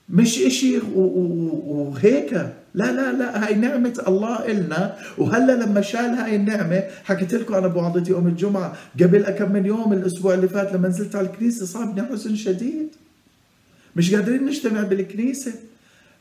مش 0.09 0.39
إشي 0.39 0.79
وهيك. 0.95 2.33
لا 2.75 2.93
لا 2.93 3.13
لا 3.13 3.47
هاي 3.47 3.55
نعمة 3.55 4.03
الله 4.09 4.47
إلنا. 4.47 4.97
وهلا 5.19 5.53
لما 5.65 5.81
شال 5.81 6.01
هاي 6.01 6.37
النعمة 6.37 6.83
حكيت 7.05 7.35
لكم 7.35 7.55
أنا 7.55 7.67
بوعظتي 7.67 8.11
يوم 8.11 8.27
الجمعة 8.27 8.77
قبل 9.01 9.31
كم 9.31 9.53
من 9.53 9.67
يوم 9.67 9.93
الأسبوع 9.93 10.35
اللي 10.35 10.49
فات 10.49 10.73
لما 10.73 10.89
نزلت 10.89 11.17
على 11.17 11.27
الكنيسة 11.27 11.67
صابني 11.67 12.03
حزن 12.03 12.37
شديد. 12.37 12.89
مش 13.97 14.15
قادرين 14.15 14.47
نجتمع 14.47 14.83
بالكنيسة. 14.83 15.53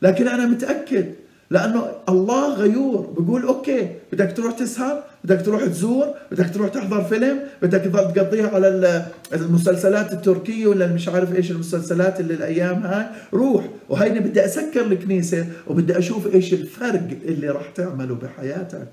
لكن 0.01 0.27
أنا 0.27 0.45
متأكد 0.45 1.05
لأنه 1.51 1.91
الله 2.09 2.53
غيور. 2.53 3.13
بيقول 3.17 3.43
okay 3.43 3.89
بدك 4.13 4.37
تروح 4.37 4.53
تسهر 4.53 5.03
بدك 5.23 5.45
تروح 5.45 5.65
تزور 5.65 6.07
بدك 6.31 6.53
تروح 6.53 6.69
تحضر 6.69 7.03
فيلم 7.03 7.39
بدك 7.61 7.81
تقضيها 8.15 8.49
على 8.49 9.05
المسلسلات 9.33 10.13
التركية 10.13 10.67
ولا 10.67 10.87
مش 10.87 11.07
عارف 11.09 11.35
إيش 11.35 11.51
المسلسلات 11.51 12.19
اللي 12.19 12.33
الأيام 12.33 12.83
هاي. 12.83 13.05
روح. 13.33 13.69
وهيني 13.89 14.19
بدي 14.19 14.45
أسكر 14.45 14.85
الكنيسة 14.85 15.47
وبدي 15.67 15.97
أشوف 15.97 16.35
إيش 16.35 16.53
الفرق 16.53 17.07
اللي 17.25 17.49
راح 17.49 17.69
تعمله 17.69 18.15
بحياتك. 18.15 18.87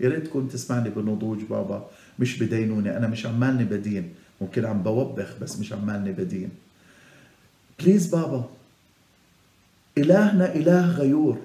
يا 0.00 0.08
ريت 0.08 0.26
تكون 0.26 0.48
تسمعني 0.48 0.90
بنضوج 0.90 1.38
بابا. 1.50 1.86
مش 2.18 2.42
بدينوني 2.42 2.96
أنا 2.96 3.06
مش 3.06 3.26
عمالني 3.26 3.64
بدين. 3.64 4.08
ممكن 4.40 4.64
عم 4.64 4.82
بوبخ 4.82 5.34
بس 5.42 5.58
مش 5.58 5.72
عمالني 5.72 6.12
بدين. 6.12 6.50
please 7.80 8.06
بابا. 8.06 8.44
إلهنا 9.98 10.54
إله 10.54 10.90
غيور. 10.90 11.38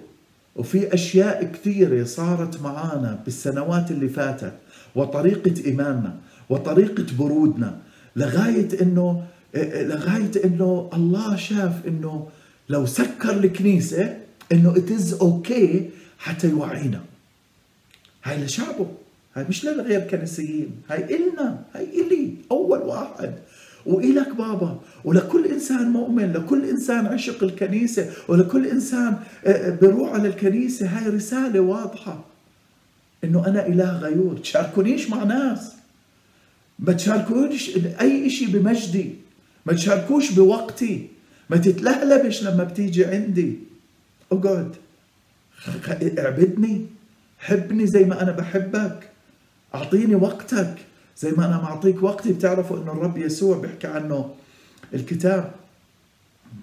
وفي 0.56 0.94
أشياء 0.94 1.44
كثيرة 1.44 2.04
صارت 2.04 2.62
معانا 2.62 3.20
بالسنوات 3.26 3.92
اللي 3.92 4.10
فاتت 4.10 4.54
وطريقة 4.96 5.66
إيماننا 5.66 6.16
وطريقة 6.50 7.06
برودنا 7.20 7.78
لغاية 8.16 8.82
إنه 8.82 9.26
لغاية 9.56 10.32
إنه 10.46 10.90
الله 10.94 11.36
شاف 11.36 11.88
إنه 11.88 12.28
لو 12.70 12.86
سكر 12.86 13.32
الكنيسة 13.32 14.18
إنه 14.52 14.74
it 14.76 14.90
is 15.00 15.14
okay 15.22 15.82
حتى 16.18 16.50
يوعينا. 16.50 17.02
هاي 18.24 18.44
لشعبه 18.44 18.88
هاي 19.36 19.46
مش 19.50 19.66
للغير 19.66 20.00
كنسيين 20.00 20.72
هاي 20.90 21.16
إلنا 21.16 21.64
هاي 21.76 21.84
إلي 21.84 22.34
أول 22.52 22.80
واحد. 22.80 23.34
وإلك 23.86 24.36
بابا 24.36 24.80
ولكل 25.04 25.46
إنسان 25.46 25.90
مؤمن 25.90 26.34
لكل 26.34 26.70
إنسان 26.70 27.06
عشق 27.06 27.44
الكنيسة 27.44 28.10
ولكل 28.28 28.68
إنسان 28.68 29.18
آه، 29.46 29.50
آه، 29.50 29.78
بروح 29.82 30.14
على 30.14 30.28
الكنيسة. 30.28 30.88
هاي 30.88 31.10
رسالة 31.10 31.60
واضحة 31.60 32.26
إنه 33.24 33.48
أنا 33.48 33.68
إله 33.68 33.98
غيور. 34.00 34.38
تشاركونيش 34.38 35.10
مع 35.10 35.24
ناس. 35.24 35.72
ما 36.80 36.94
تشاركونيش 36.94 37.78
أي 38.02 38.28
إشي 38.28 38.46
بمجدي. 38.46 39.16
ما 39.66 39.74
تشاركوش 39.74 40.32
بوقتي. 40.32 41.08
ما 41.50 41.58
تتلهلبش 41.58 42.44
لما 42.44 42.64
بتيجي 42.64 43.06
عندي. 43.06 43.60
اقعد 44.32 44.76
اعبدني 46.20 46.86
حبني 47.40 47.88
زي 47.88 48.04
ما 48.06 48.22
أنا 48.24 48.32
بحبك. 48.32 49.10
أعطيني 49.76 50.16
وقتك. 50.16 50.76
زي 51.18 51.32
ما 51.32 51.46
أنا 51.46 51.62
معطيك 51.62 52.04
وقتي 52.04 52.34
بتعرفوا 52.34 52.78
أنه 52.78 52.92
الرب 52.92 53.18
يسوع 53.18 53.58
بيحكي 53.58 53.88
عنه. 53.88 54.30
الكتاب 54.94 55.52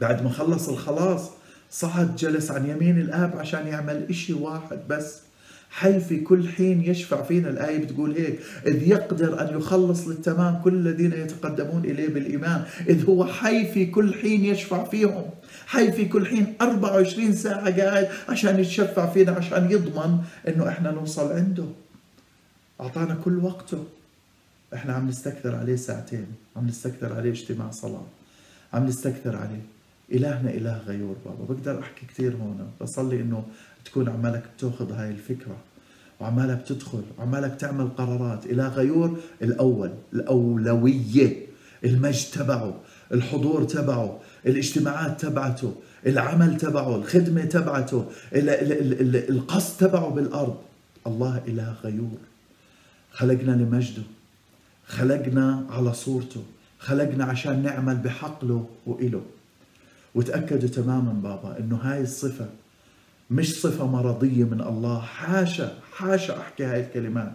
بعد 0.01 0.23
ما 0.25 0.31
خلص 0.31 0.69
الخلاص 0.69 1.31
صعد 1.71 2.17
جلس 2.17 2.51
عن 2.51 2.71
يمين 2.71 3.01
الآب 3.01 3.37
عشان 3.39 3.67
يعمل 3.67 4.07
إشي 4.11 4.33
واحد 4.33 4.79
بس. 4.89 5.17
حي 5.71 6.01
في 6.01 6.21
كل 6.21 6.49
حين 6.49 6.85
يشفع 6.85 7.23
فينا. 7.23 7.51
الآية 7.51 7.79
بتقول 7.79 8.13
هيك 8.17 8.39
إذ 8.67 8.89
يقدر 8.89 9.41
أن 9.41 9.59
يخلص 9.59 10.09
للتمام 10.09 10.61
كل 10.65 10.75
الذين 10.75 11.13
يتقدمون 11.13 11.85
إليه 11.85 12.09
بالإيمان. 12.09 12.65
إذ 12.89 13.07
هو 13.07 13.25
حي 13.25 13.73
في 13.73 13.87
كل 13.87 14.15
حين 14.15 14.45
يشفع 14.45 14.85
فيهم. 14.85 15.25
حي 15.67 15.93
في 15.93 16.05
كل 16.05 16.27
حين 16.27 16.55
24 16.61 17.33
ساعة 17.33 17.81
قاعد 17.81 18.09
عشان 18.29 18.61
يتشفع 18.61 19.07
فينا 19.11 19.33
عشان 19.33 19.71
يضمن 19.71 20.19
إنه 20.49 20.69
إحنا 20.69 20.91
نوصل 20.91 21.33
عنده. 21.33 21.65
أعطانا 22.81 23.15
كل 23.15 23.39
وقته. 23.39 23.85
إحنا 24.75 24.93
عم 24.93 25.09
نستكثر 25.09 25.55
عليه 25.55 25.77
ساعتين 25.77 26.27
عم 26.57 26.67
نستكثر 26.67 27.13
عليه 27.13 27.31
اجتماع 27.31 27.71
صلاة 27.71 28.07
عم 28.73 28.87
نستكثر 28.87 29.37
عليه. 29.37 29.63
إلهنا 30.13 30.51
إله 30.51 30.79
غيور 30.79 31.17
بابا. 31.25 31.55
بقدر 31.55 31.81
أحكي 31.81 32.07
كثير 32.07 32.37
هون 32.37 32.71
بصلي 32.81 33.21
إنه 33.21 33.45
تكون 33.85 34.09
عمالك 34.09 34.43
بتأخذ 34.57 34.93
هاي 34.93 35.11
الفكرة 35.11 35.57
وعمالك 36.21 36.59
بتدخل 36.59 37.03
وعمالك 37.19 37.57
تعمل 37.57 37.89
قرارات. 37.89 38.47
إله 38.47 38.69
غيور 38.69 39.19
الأول 39.43 39.91
الأولوية 40.13 41.47
المجد 41.85 42.31
تبعه 42.33 42.81
الحضور 43.13 43.65
تبعه 43.65 44.21
الاجتماعات 44.47 45.21
تبعته 45.21 45.75
العمل 46.07 46.57
تبعه 46.57 46.97
الخدمة 46.97 47.45
تبعته 47.45 48.07
القصد 49.31 49.79
تبعه 49.79 50.09
بالأرض. 50.09 50.57
الله 51.07 51.43
إله 51.47 51.73
غيور. 51.85 52.19
خلقنا 53.13 53.53
لمجده. 53.53 54.03
خلقنا 54.87 55.67
على 55.71 55.95
صورته 55.95 56.43
خلقنا 56.79 57.25
عشان 57.25 57.63
نعمل 57.63 57.97
بحقله 57.97 58.67
وإله. 58.87 59.23
وتأكدوا 60.15 60.69
تماما 60.69 61.13
بابا 61.13 61.59
إنه 61.59 61.77
هاي 61.77 62.01
الصفة 62.01 62.47
مش 63.31 63.61
صفة 63.61 63.87
مرضية 63.87 64.45
من 64.45 64.61
الله 64.61 65.01
حاشا 65.01 65.79
حاشا 65.93 66.41
أحكي 66.41 66.65
هاي 66.65 66.81
الكلمات. 66.81 67.33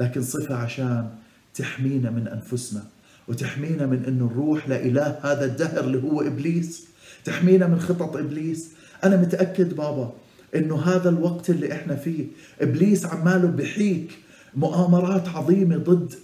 لكن 0.00 0.22
صفة 0.22 0.54
عشان 0.54 1.08
تحمينا 1.54 2.10
من 2.10 2.28
أنفسنا 2.28 2.82
وتحمينا 3.28 3.86
من 3.86 4.04
إنه 4.04 4.30
نروح 4.34 4.68
لإله 4.68 5.18
هذا 5.22 5.44
الدهر 5.44 5.84
اللي 5.84 6.02
هو 6.02 6.22
إبليس. 6.22 6.86
تحمينا 7.24 7.66
من 7.66 7.80
خطط 7.80 8.16
إبليس. 8.16 8.68
أنا 9.04 9.16
متأكد 9.16 9.74
بابا 9.76 10.12
إنه 10.54 10.76
هذا 10.82 11.08
الوقت 11.08 11.50
اللي 11.50 11.72
إحنا 11.72 11.96
فيه 11.96 12.26
إبليس 12.60 13.06
عماله 13.06 13.48
بحيك 13.48 14.18
مؤامرات 14.56 15.28
عظيمة 15.28 15.76
ضد 15.76 16.14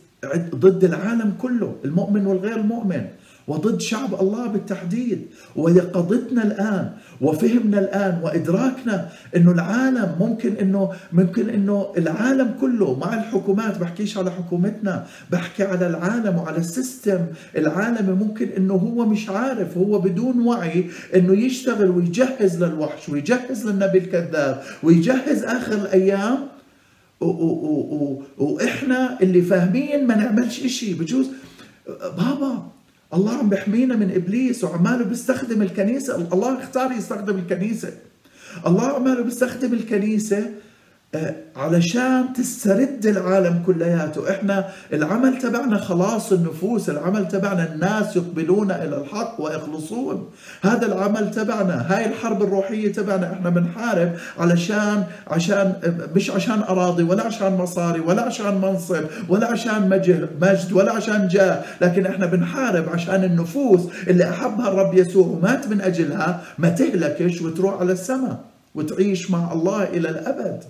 ضد 0.54 0.84
العالم 0.84 1.32
كله 1.42 1.74
المؤمن 1.84 2.26
والغير 2.26 2.56
المؤمن 2.56 3.04
وضد 3.48 3.80
شعب 3.80 4.20
الله 4.20 4.46
بالتحديد. 4.46 5.26
ويقظتنا 5.56 6.42
الآن 6.42 6.90
وفهمنا 7.20 7.78
الآن 7.78 8.20
وإدراكنا 8.22 9.08
إنه 9.36 9.50
العالم 9.50 10.16
ممكن 10.20 10.52
انه 10.56 10.90
ممكن 11.12 11.50
إنه 11.50 11.92
العالم 11.98 12.54
كله 12.60 12.98
مع 12.98 13.14
الحكومات 13.14 13.78
بحكيش 13.78 14.18
على 14.18 14.30
حكومتنا 14.30 15.06
بحكي 15.30 15.62
على 15.64 15.86
العالم 15.86 16.38
وعلى 16.38 16.58
السيستم. 16.58 17.20
العالمي 17.56 18.12
ممكن 18.12 18.48
إنه 18.56 18.74
هو 18.74 19.06
مش 19.06 19.28
عارف 19.28 19.78
هو 19.78 19.98
بدون 19.98 20.40
وعي 20.46 20.84
إنه 21.14 21.32
يشتغل 21.32 21.90
ويجهز 21.90 22.62
للوحش 22.64 23.08
ويجهز 23.08 23.66
للنبي 23.66 23.98
الكذاب 23.98 24.62
ويجهز 24.82 25.44
آخر 25.44 25.72
الأيام 25.74 26.38
وإحنا 28.38 29.20
اللي 29.20 29.42
فاهمين 29.42 30.06
ما 30.06 30.16
نعملش 30.16 30.64
إشي. 30.64 30.94
بجوز 30.94 31.26
بابا 32.02 32.66
الله 33.14 33.32
عم 33.32 33.48
بيحمينا 33.48 33.96
من 33.96 34.10
إبليس 34.10 34.64
وعماله 34.64 35.04
بيستخدم 35.04 35.62
الكنيسة. 35.62 36.28
الله 36.32 36.62
اختار 36.62 36.92
يستخدم 36.92 37.38
الكنيسة. 37.38 37.92
الله 38.66 38.86
عماله 38.86 39.22
بيستخدم 39.22 39.72
الكنيسة 39.72 40.50
علشان 41.56 42.32
تسترد 42.32 43.06
العالم 43.06 43.62
كلياته. 43.66 44.30
إحنا 44.30 44.68
العمل 44.92 45.38
تبعنا 45.38 45.78
خلاص 45.78 46.32
النفوس 46.32 46.90
العمل 46.90 47.28
تبعنا 47.28 47.72
الناس 47.72 48.16
يقبلون 48.16 48.70
إلى 48.70 48.96
الحق 48.96 49.40
ويخلصون. 49.40 50.30
هذا 50.62 50.86
العمل 50.86 51.30
تبعنا 51.30 51.86
هاي 51.88 52.06
الحرب 52.06 52.42
الروحية 52.42 52.92
تبعنا. 52.92 53.32
إحنا 53.32 53.50
بنحارب 53.50 54.12
علشان 54.38 55.04
عشان 55.26 55.72
مش 56.16 56.30
عشان 56.30 56.62
أراضي 56.62 57.02
ولا 57.02 57.22
عشان 57.22 57.52
مصاري 57.52 58.00
ولا 58.00 58.22
عشان 58.22 58.60
منصب 58.60 59.04
ولا 59.28 59.46
عشان 59.46 59.88
مجد 59.88 60.72
ولا 60.72 60.92
عشان 60.92 61.28
جاه. 61.28 61.62
لكن 61.80 62.06
إحنا 62.06 62.26
بنحارب 62.26 62.88
عشان 62.88 63.24
النفوس 63.24 63.80
اللي 64.08 64.30
أحبها 64.30 64.68
الرب 64.68 64.94
يسوع 64.94 65.26
ومات 65.26 65.68
من 65.68 65.80
أجلها 65.80 66.40
ما 66.58 66.68
تهلكش 66.68 67.42
وتروح 67.42 67.80
على 67.80 67.92
السماء 67.92 68.40
وتعيش 68.74 69.30
مع 69.30 69.52
الله 69.52 69.82
إلى 69.82 70.08
الأبد. 70.08 70.64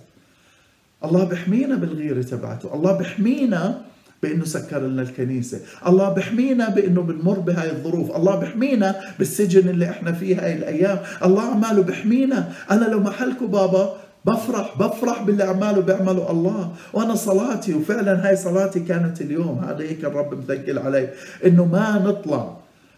الله 1.04 1.24
بحمينا 1.24 1.74
بالغيرة 1.74 2.22
تبعته. 2.22 2.74
الله 2.74 2.92
بحمينا 2.92 3.80
بإنه 4.22 4.44
سكر 4.44 4.78
لنا 4.78 5.02
الكنيسة، 5.02 5.60
الله 5.86 6.08
بحمينا 6.08 6.68
بإنه 6.68 7.02
بنمر 7.02 7.38
بهاي 7.38 7.70
الظروف، 7.70 8.16
الله 8.16 8.36
بحمينا 8.36 8.94
بالسجن 9.18 9.68
اللي 9.68 9.90
إحنا 9.90 10.12
فيه 10.12 10.44
هاي 10.44 10.52
الأيام، 10.56 10.98
الله 11.24 11.42
عماله 11.42 11.82
بحمينا، 11.82 12.52
أنا 12.70 12.84
لو 12.84 13.00
محلكم 13.00 13.46
بابا 13.46 13.96
بفرح 14.24 14.78
بفرح 14.80 15.22
باللي 15.22 15.44
عماله 15.44 15.80
بيعمله 15.80 16.30
الله. 16.30 16.72
وأنا 16.92 17.14
صلاتي 17.14 17.74
وفعلا 17.74 18.28
هاي 18.28 18.36
صلاتي 18.36 18.80
كانت 18.80 19.20
اليوم. 19.20 19.58
هذا 19.58 19.82
هيك 19.84 20.04
الرب 20.04 20.34
مثقل 20.34 20.78
علي. 20.78 21.08
إنه 21.46 21.64
ما 21.64 21.98
نطلع 21.98 22.56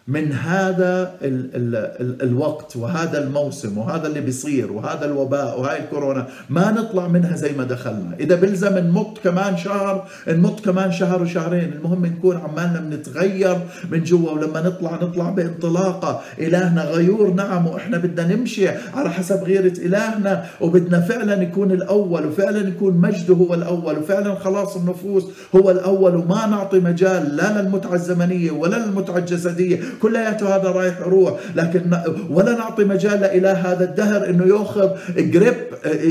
من 0.09 0.33
هذا 0.33 1.15
ال 1.23 1.51
ال 1.55 1.77
ال 1.77 2.23
الوقت 2.23 2.77
وهذا 2.77 3.25
الموسم 3.25 3.79
وهذا 3.79 4.07
اللي 4.07 4.21
بيصير 4.21 4.73
وهذا 4.73 5.05
الوباء 5.05 5.61
وهاي 5.61 5.79
الكورونا 5.79 6.27
ما 6.51 6.71
نطلع 6.71 7.09
منها 7.09 7.37
زي 7.37 7.53
ما 7.53 7.65
دخلنا. 7.65 8.17
إذا 8.21 8.35
بلزم 8.35 8.79
نمط 8.79 9.19
كمان 9.25 9.57
شهر 9.57 10.09
نمط 10.29 10.61
كمان 10.65 10.93
شهر 10.93 11.23
وشهرين 11.23 11.73
المهم 11.73 12.07
نكون 12.07 12.37
عمالنا 12.37 12.81
بنتغير 12.81 13.59
من 13.91 14.05
جوا. 14.05 14.31
ولما 14.31 14.61
نطلع 14.61 14.95
نطلع 15.03 15.31
بانطلاقة. 15.31 16.21
إلهنا 16.39 16.85
غيور 16.85 17.33
نعم 17.33 17.67
وإحنا 17.67 17.99
بدنا 17.99 18.37
نمشي 18.37 18.69
على 18.69 19.11
حسب 19.11 19.43
غيرة 19.45 19.79
إلهنا. 19.79 20.45
وبدنا 20.61 21.01
فعلا 21.01 21.43
يكون 21.43 21.71
الأول 21.73 22.27
وفعلا 22.27 22.69
يكون 22.69 22.95
مجده 22.95 23.35
هو 23.35 23.55
الأول 23.55 23.99
وفعلا 23.99 24.35
خلاص 24.35 24.77
النفوس 24.77 25.25
هو 25.57 25.71
الأول. 25.71 26.17
وما 26.17 26.47
نعطي 26.47 26.79
مجال 26.79 27.37
لا 27.37 27.63
للمتعة 27.63 27.95
الزمنية 27.95 28.51
ولا 28.51 28.77
للمتعة 28.77 29.19
الجسدية. 29.19 29.81
كلياته 30.03 30.57
هذا 30.57 30.69
رايح 30.71 31.01
يروح 31.01 31.41
لكن 31.57 31.83
ولا 32.31 32.53
نعطي 32.53 32.85
مجال 32.85 33.21
لإله 33.21 33.53
هذا 33.53 33.85
الدهر 33.85 34.31
إنه 34.31 34.45
يأخذ 34.47 34.89
جريب 35.17 35.55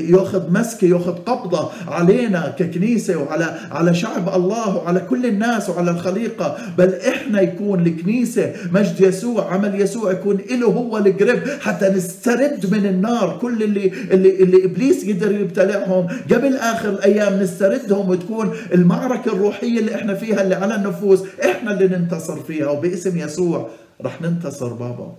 يأخذ 0.09 0.51
مسكه 0.51 0.85
يأخذ 0.85 1.11
قبضة 1.13 1.69
علينا 1.87 2.53
ككنيسة 2.59 3.17
وعلى 3.17 3.55
على 3.71 3.93
شعب 3.93 4.35
الله 4.35 4.77
وعلى 4.77 4.99
كل 4.99 5.25
الناس 5.25 5.69
وعلى 5.69 5.91
الخليقة. 5.91 6.57
بل 6.77 6.93
إحنا 6.93 7.41
يكون 7.41 7.85
الكنيسة 7.87 8.53
مجد 8.71 9.01
يسوع 9.01 9.53
عمل 9.53 9.81
يسوع 9.81 10.11
يكون 10.11 10.37
له 10.51 10.67
هو 10.67 10.97
الجريب 10.97 11.39
حتى 11.61 11.89
نسترد 11.89 12.71
من 12.71 12.85
النار 12.85 13.37
كل 13.41 13.63
اللي 13.63 13.91
اللي 14.11 14.43
اللي 14.43 14.65
إبليس 14.65 15.09
قدر 15.09 15.31
يبتلعهم. 15.31 16.07
قبل 16.31 16.55
آخر 16.55 16.89
الأيام 16.89 17.39
نستردهم 17.39 18.09
وتكون 18.09 18.51
المعركة 18.73 19.33
الروحية 19.33 19.79
اللي 19.79 19.95
إحنا 19.95 20.13
فيها 20.13 20.41
اللي 20.41 20.55
على 20.55 20.75
النفوس. 20.75 21.23
إحنا 21.45 21.71
اللي 21.71 21.97
ننتصر 21.97 22.35
فيها 22.47 22.67
وباسم 22.69 23.17
يسوع. 23.17 23.69
رح 24.01 24.21
ننتصر 24.21 24.73
بابا 24.73 25.15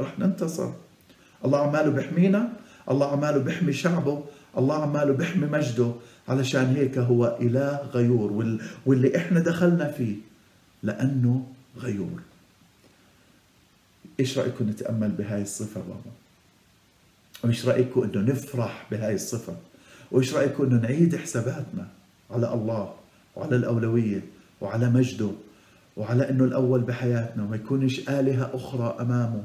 رح 0.00 0.18
ننتصر. 0.18 0.70
الله 1.44 1.58
عماله 1.58 1.90
بحمينا 1.90 2.52
الله 2.90 3.12
عماله 3.12 3.38
بحمي 3.38 3.72
شعبه 3.72 4.24
الله 4.58 4.82
عماله 4.82 5.12
بحمي 5.12 5.46
مجده. 5.46 5.92
علشان 6.28 6.74
هيك 6.76 6.98
هو 6.98 7.38
إله 7.40 7.82
غيور 7.94 8.58
واللي 8.86 9.16
إحنا 9.16 9.40
دخلنا 9.40 9.90
فيه 9.90 10.16
لأنه 10.82 11.46
غيور. 11.78 12.20
إيش 14.20 14.38
رأيكم 14.38 14.68
نتأمل 14.68 15.08
بهاي 15.08 15.42
الصفة 15.42 15.80
بابا؟ 15.80 16.12
وإيش 17.44 17.66
رأيكم 17.66 18.02
أنه 18.02 18.32
نفرح 18.32 18.86
بهاي 18.90 19.14
الصفة؟ 19.14 19.56
وإيش 20.10 20.34
رأيكم 20.34 20.64
أنه 20.64 20.80
نعيد 20.82 21.16
حساباتنا 21.16 21.88
على 22.30 22.54
الله 22.54 22.94
وعلى 23.36 23.56
الأولوية 23.56 24.22
وعلى 24.60 24.90
مجده؟ 24.90 25.30
وعلى 25.96 26.30
إنه 26.30 26.44
الأول 26.44 26.80
بحياتنا 26.80 27.44
وما 27.44 27.56
يكونش 27.56 28.08
آلهة 28.08 28.50
أخرى 28.54 28.96
أمامه. 29.00 29.44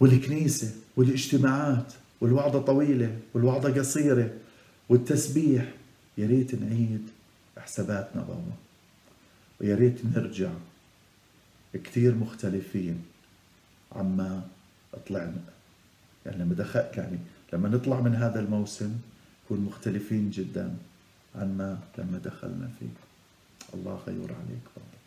والكنيسة 0.00 0.74
والاجتماعات 0.96 1.92
والوعظة 2.20 2.60
طويلة 2.62 3.18
والوعظة 3.34 3.78
قصيرة 3.78 4.30
والتسبيح 4.88 5.72
يا 6.18 6.26
ريت 6.26 6.54
نعيد 6.54 7.08
حساباتنا 7.58 8.22
بابا 8.22 8.52
ويا 9.60 9.74
ريت 9.76 9.98
نرجع 10.16 10.50
كثير 11.74 12.14
مختلفين 12.14 13.02
عما 13.92 14.42
طلعنا. 15.08 15.40
يعني 16.26 16.44
لما 16.44 16.54
دخل 16.54 16.84
يعني 16.96 17.18
لما 17.52 17.68
نطلع 17.68 18.00
من 18.00 18.14
هذا 18.14 18.40
الموسم 18.40 18.96
نكون 19.44 19.60
مختلفين 19.60 20.30
جدا 20.30 20.74
عما 21.34 21.78
لما 21.98 22.18
دخلنا 22.18 22.70
فيه. 22.78 23.11
الله 23.74 24.02
غيور 24.06 24.32
عليك 24.32 24.64
بابا 24.76 24.98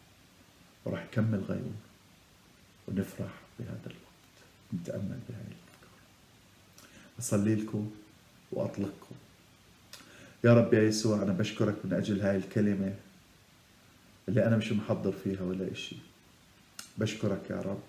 وراح 0.86 1.04
يكمل 1.04 1.39
غيور 1.39 1.75
ونفرح 2.88 3.32
بهذا 3.60 3.86
الوقت. 3.86 4.36
نتأمل 4.73 5.19
بهاي 5.30 5.41
الأفكار 5.41 5.99
أصلي 7.19 7.56
لكم 7.56 7.91
وأطلقكم. 8.51 9.15
يا 10.43 10.54
رب 10.54 10.73
يا 10.73 10.84
يسوع 10.84 11.23
أنا 11.23 11.34
بشكرك 11.34 11.75
من 11.84 11.93
أجل 11.93 12.21
هاي 12.21 12.36
الكلمة 12.36 12.95
اللي 14.28 14.47
أنا 14.47 14.58
مش 14.58 14.71
محضر 14.71 15.12
فيها 15.12 15.41
ولا 15.41 15.71
إشي. 15.71 15.95
بشكرك 16.97 17.49
يا 17.49 17.62
رب. 17.62 17.82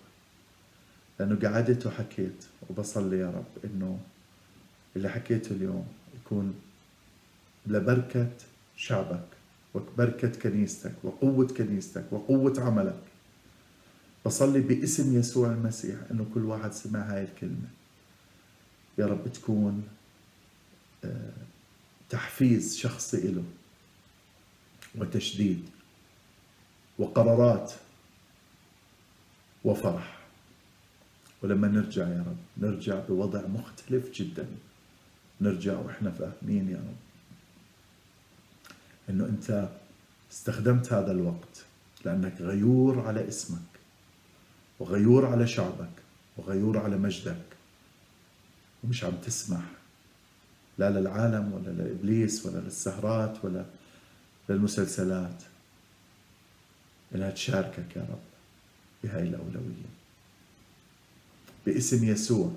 لأنه 1.20 1.48
قعدت 1.48 1.86
وحكيت 1.86 2.44
وبصلي 2.70 3.18
يا 3.18 3.30
رب 3.30 3.64
إنه 3.64 4.00
اللي 4.96 5.08
حكيته 5.08 5.52
اليوم 5.52 5.88
يكون 6.14 6.60
لبركة 7.66 8.30
شعبك. 8.76 9.36
وبركة 9.76 10.28
كنيستك 10.28 10.94
وقوة 11.02 11.46
كنيستك 11.46 12.04
وقوة 12.12 12.60
عملك. 12.60 13.02
بصلي 14.26 14.60
باسم 14.60 15.18
يسوع 15.18 15.52
المسيح 15.52 15.96
إنه 16.10 16.26
كل 16.34 16.44
واحد 16.44 16.72
سمع 16.72 17.00
هاي 17.00 17.22
الكلمة. 17.24 17.68
يا 18.98 19.06
رب 19.06 19.32
تكون 19.32 19.88
آه، 21.04 21.32
تحفيز 22.10 22.76
شخصي 22.76 23.28
له 23.32 23.44
وتشديد 24.94 25.64
وقرارات 26.98 27.72
وفرح. 29.64 30.18
ولما 31.42 31.68
نرجع 31.68 32.08
يا 32.08 32.24
رب 32.26 32.64
نرجع 32.64 33.00
بوضع 33.08 33.46
مختلف 33.46 34.10
جدا. 34.10 34.46
نرجع 35.40 35.78
وإحنا 35.78 36.10
فاهمين 36.10 36.70
يا 36.70 36.76
رب. 36.76 37.05
إنه 39.10 39.24
أنت 39.24 39.68
استخدمت 40.32 40.92
هذا 40.92 41.12
الوقت 41.12 41.64
لأنك 42.04 42.40
غيور 42.40 43.00
على 43.00 43.28
اسمك 43.28 43.60
وغيور 44.78 45.26
على 45.26 45.46
شعبك 45.46 45.92
وغيور 46.36 46.78
على 46.78 46.96
مجدك 46.96 47.44
ومش 48.84 49.04
عم 49.04 49.16
تسمح 49.16 49.62
لا 50.78 50.90
للعالم 50.90 51.52
ولا 51.52 51.70
لإبليس 51.70 52.46
ولا 52.46 52.58
للسهرات 52.58 53.44
ولا 53.44 53.64
للمسلسلات. 54.48 55.42
إنها 57.14 57.30
تشاركك 57.30 57.96
يا 57.96 58.02
رب 58.02 58.18
بهاي 59.04 59.22
الأولوية. 59.22 59.90
باسم 61.66 62.04
يسوع 62.04 62.52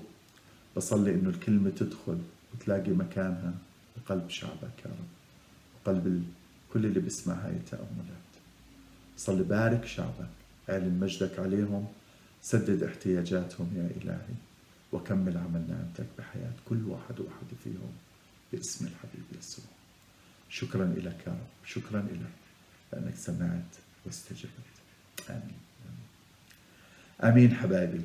بصلي 0.76 1.14
إنه 1.14 1.30
الكلمة 1.30 1.70
تدخل 1.70 2.18
وتلاقي 2.54 2.90
مكانها 2.90 3.54
بقلب 3.96 4.30
شعبك 4.30 4.78
يا 4.84 4.90
رب 4.90 5.08
قلب 5.84 6.24
كل 6.72 6.86
اللي 6.86 7.00
بيسمع 7.00 7.34
هاي 7.34 7.52
التأملات. 7.52 8.30
صلي 9.16 9.42
بارك 9.42 9.84
شعبك 9.84 10.28
اعلن 10.70 11.00
مجدك 11.00 11.38
عليهم 11.38 11.86
سدد 12.42 12.82
احتياجاتهم 12.82 13.70
يا 13.76 14.02
إلهي 14.02 14.34
وكمل 14.92 15.36
عمل 15.36 15.64
نعمتك 15.68 16.06
بحياة 16.18 16.52
كل 16.68 16.82
واحد 16.84 17.20
وواحد 17.20 17.46
فيهم 17.64 17.92
باسم 18.52 18.86
الحبيب 18.86 19.38
يسوع. 19.38 19.64
شكرا 20.48 20.84
لك 20.84 21.16
يا 21.26 21.32
رب 21.32 21.66
شكرا 21.66 22.00
لك 22.00 22.30
لأنك 22.92 23.16
سمعت 23.16 23.74
واستجبت. 24.06 24.50
آمين. 25.30 25.58
آمين 27.24 27.54
حبايبي. 27.54 28.00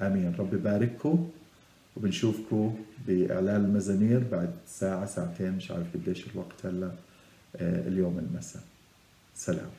آمين. 0.00 0.34
رب 0.38 0.54
يبارككم 0.54 1.30
وبنشوفكم 1.96 2.78
بإعلان 3.06 3.64
المزامير 3.64 4.18
بعد 4.32 4.54
ساعة 4.66 5.06
ساعتين 5.06 5.52
مش 5.52 5.70
عارف 5.70 5.86
قديش 5.94 6.26
الوقت 6.26 6.66
آه، 6.66 6.92
اليوم 7.60 8.18
المساء. 8.18 8.62
سلام. 9.34 9.70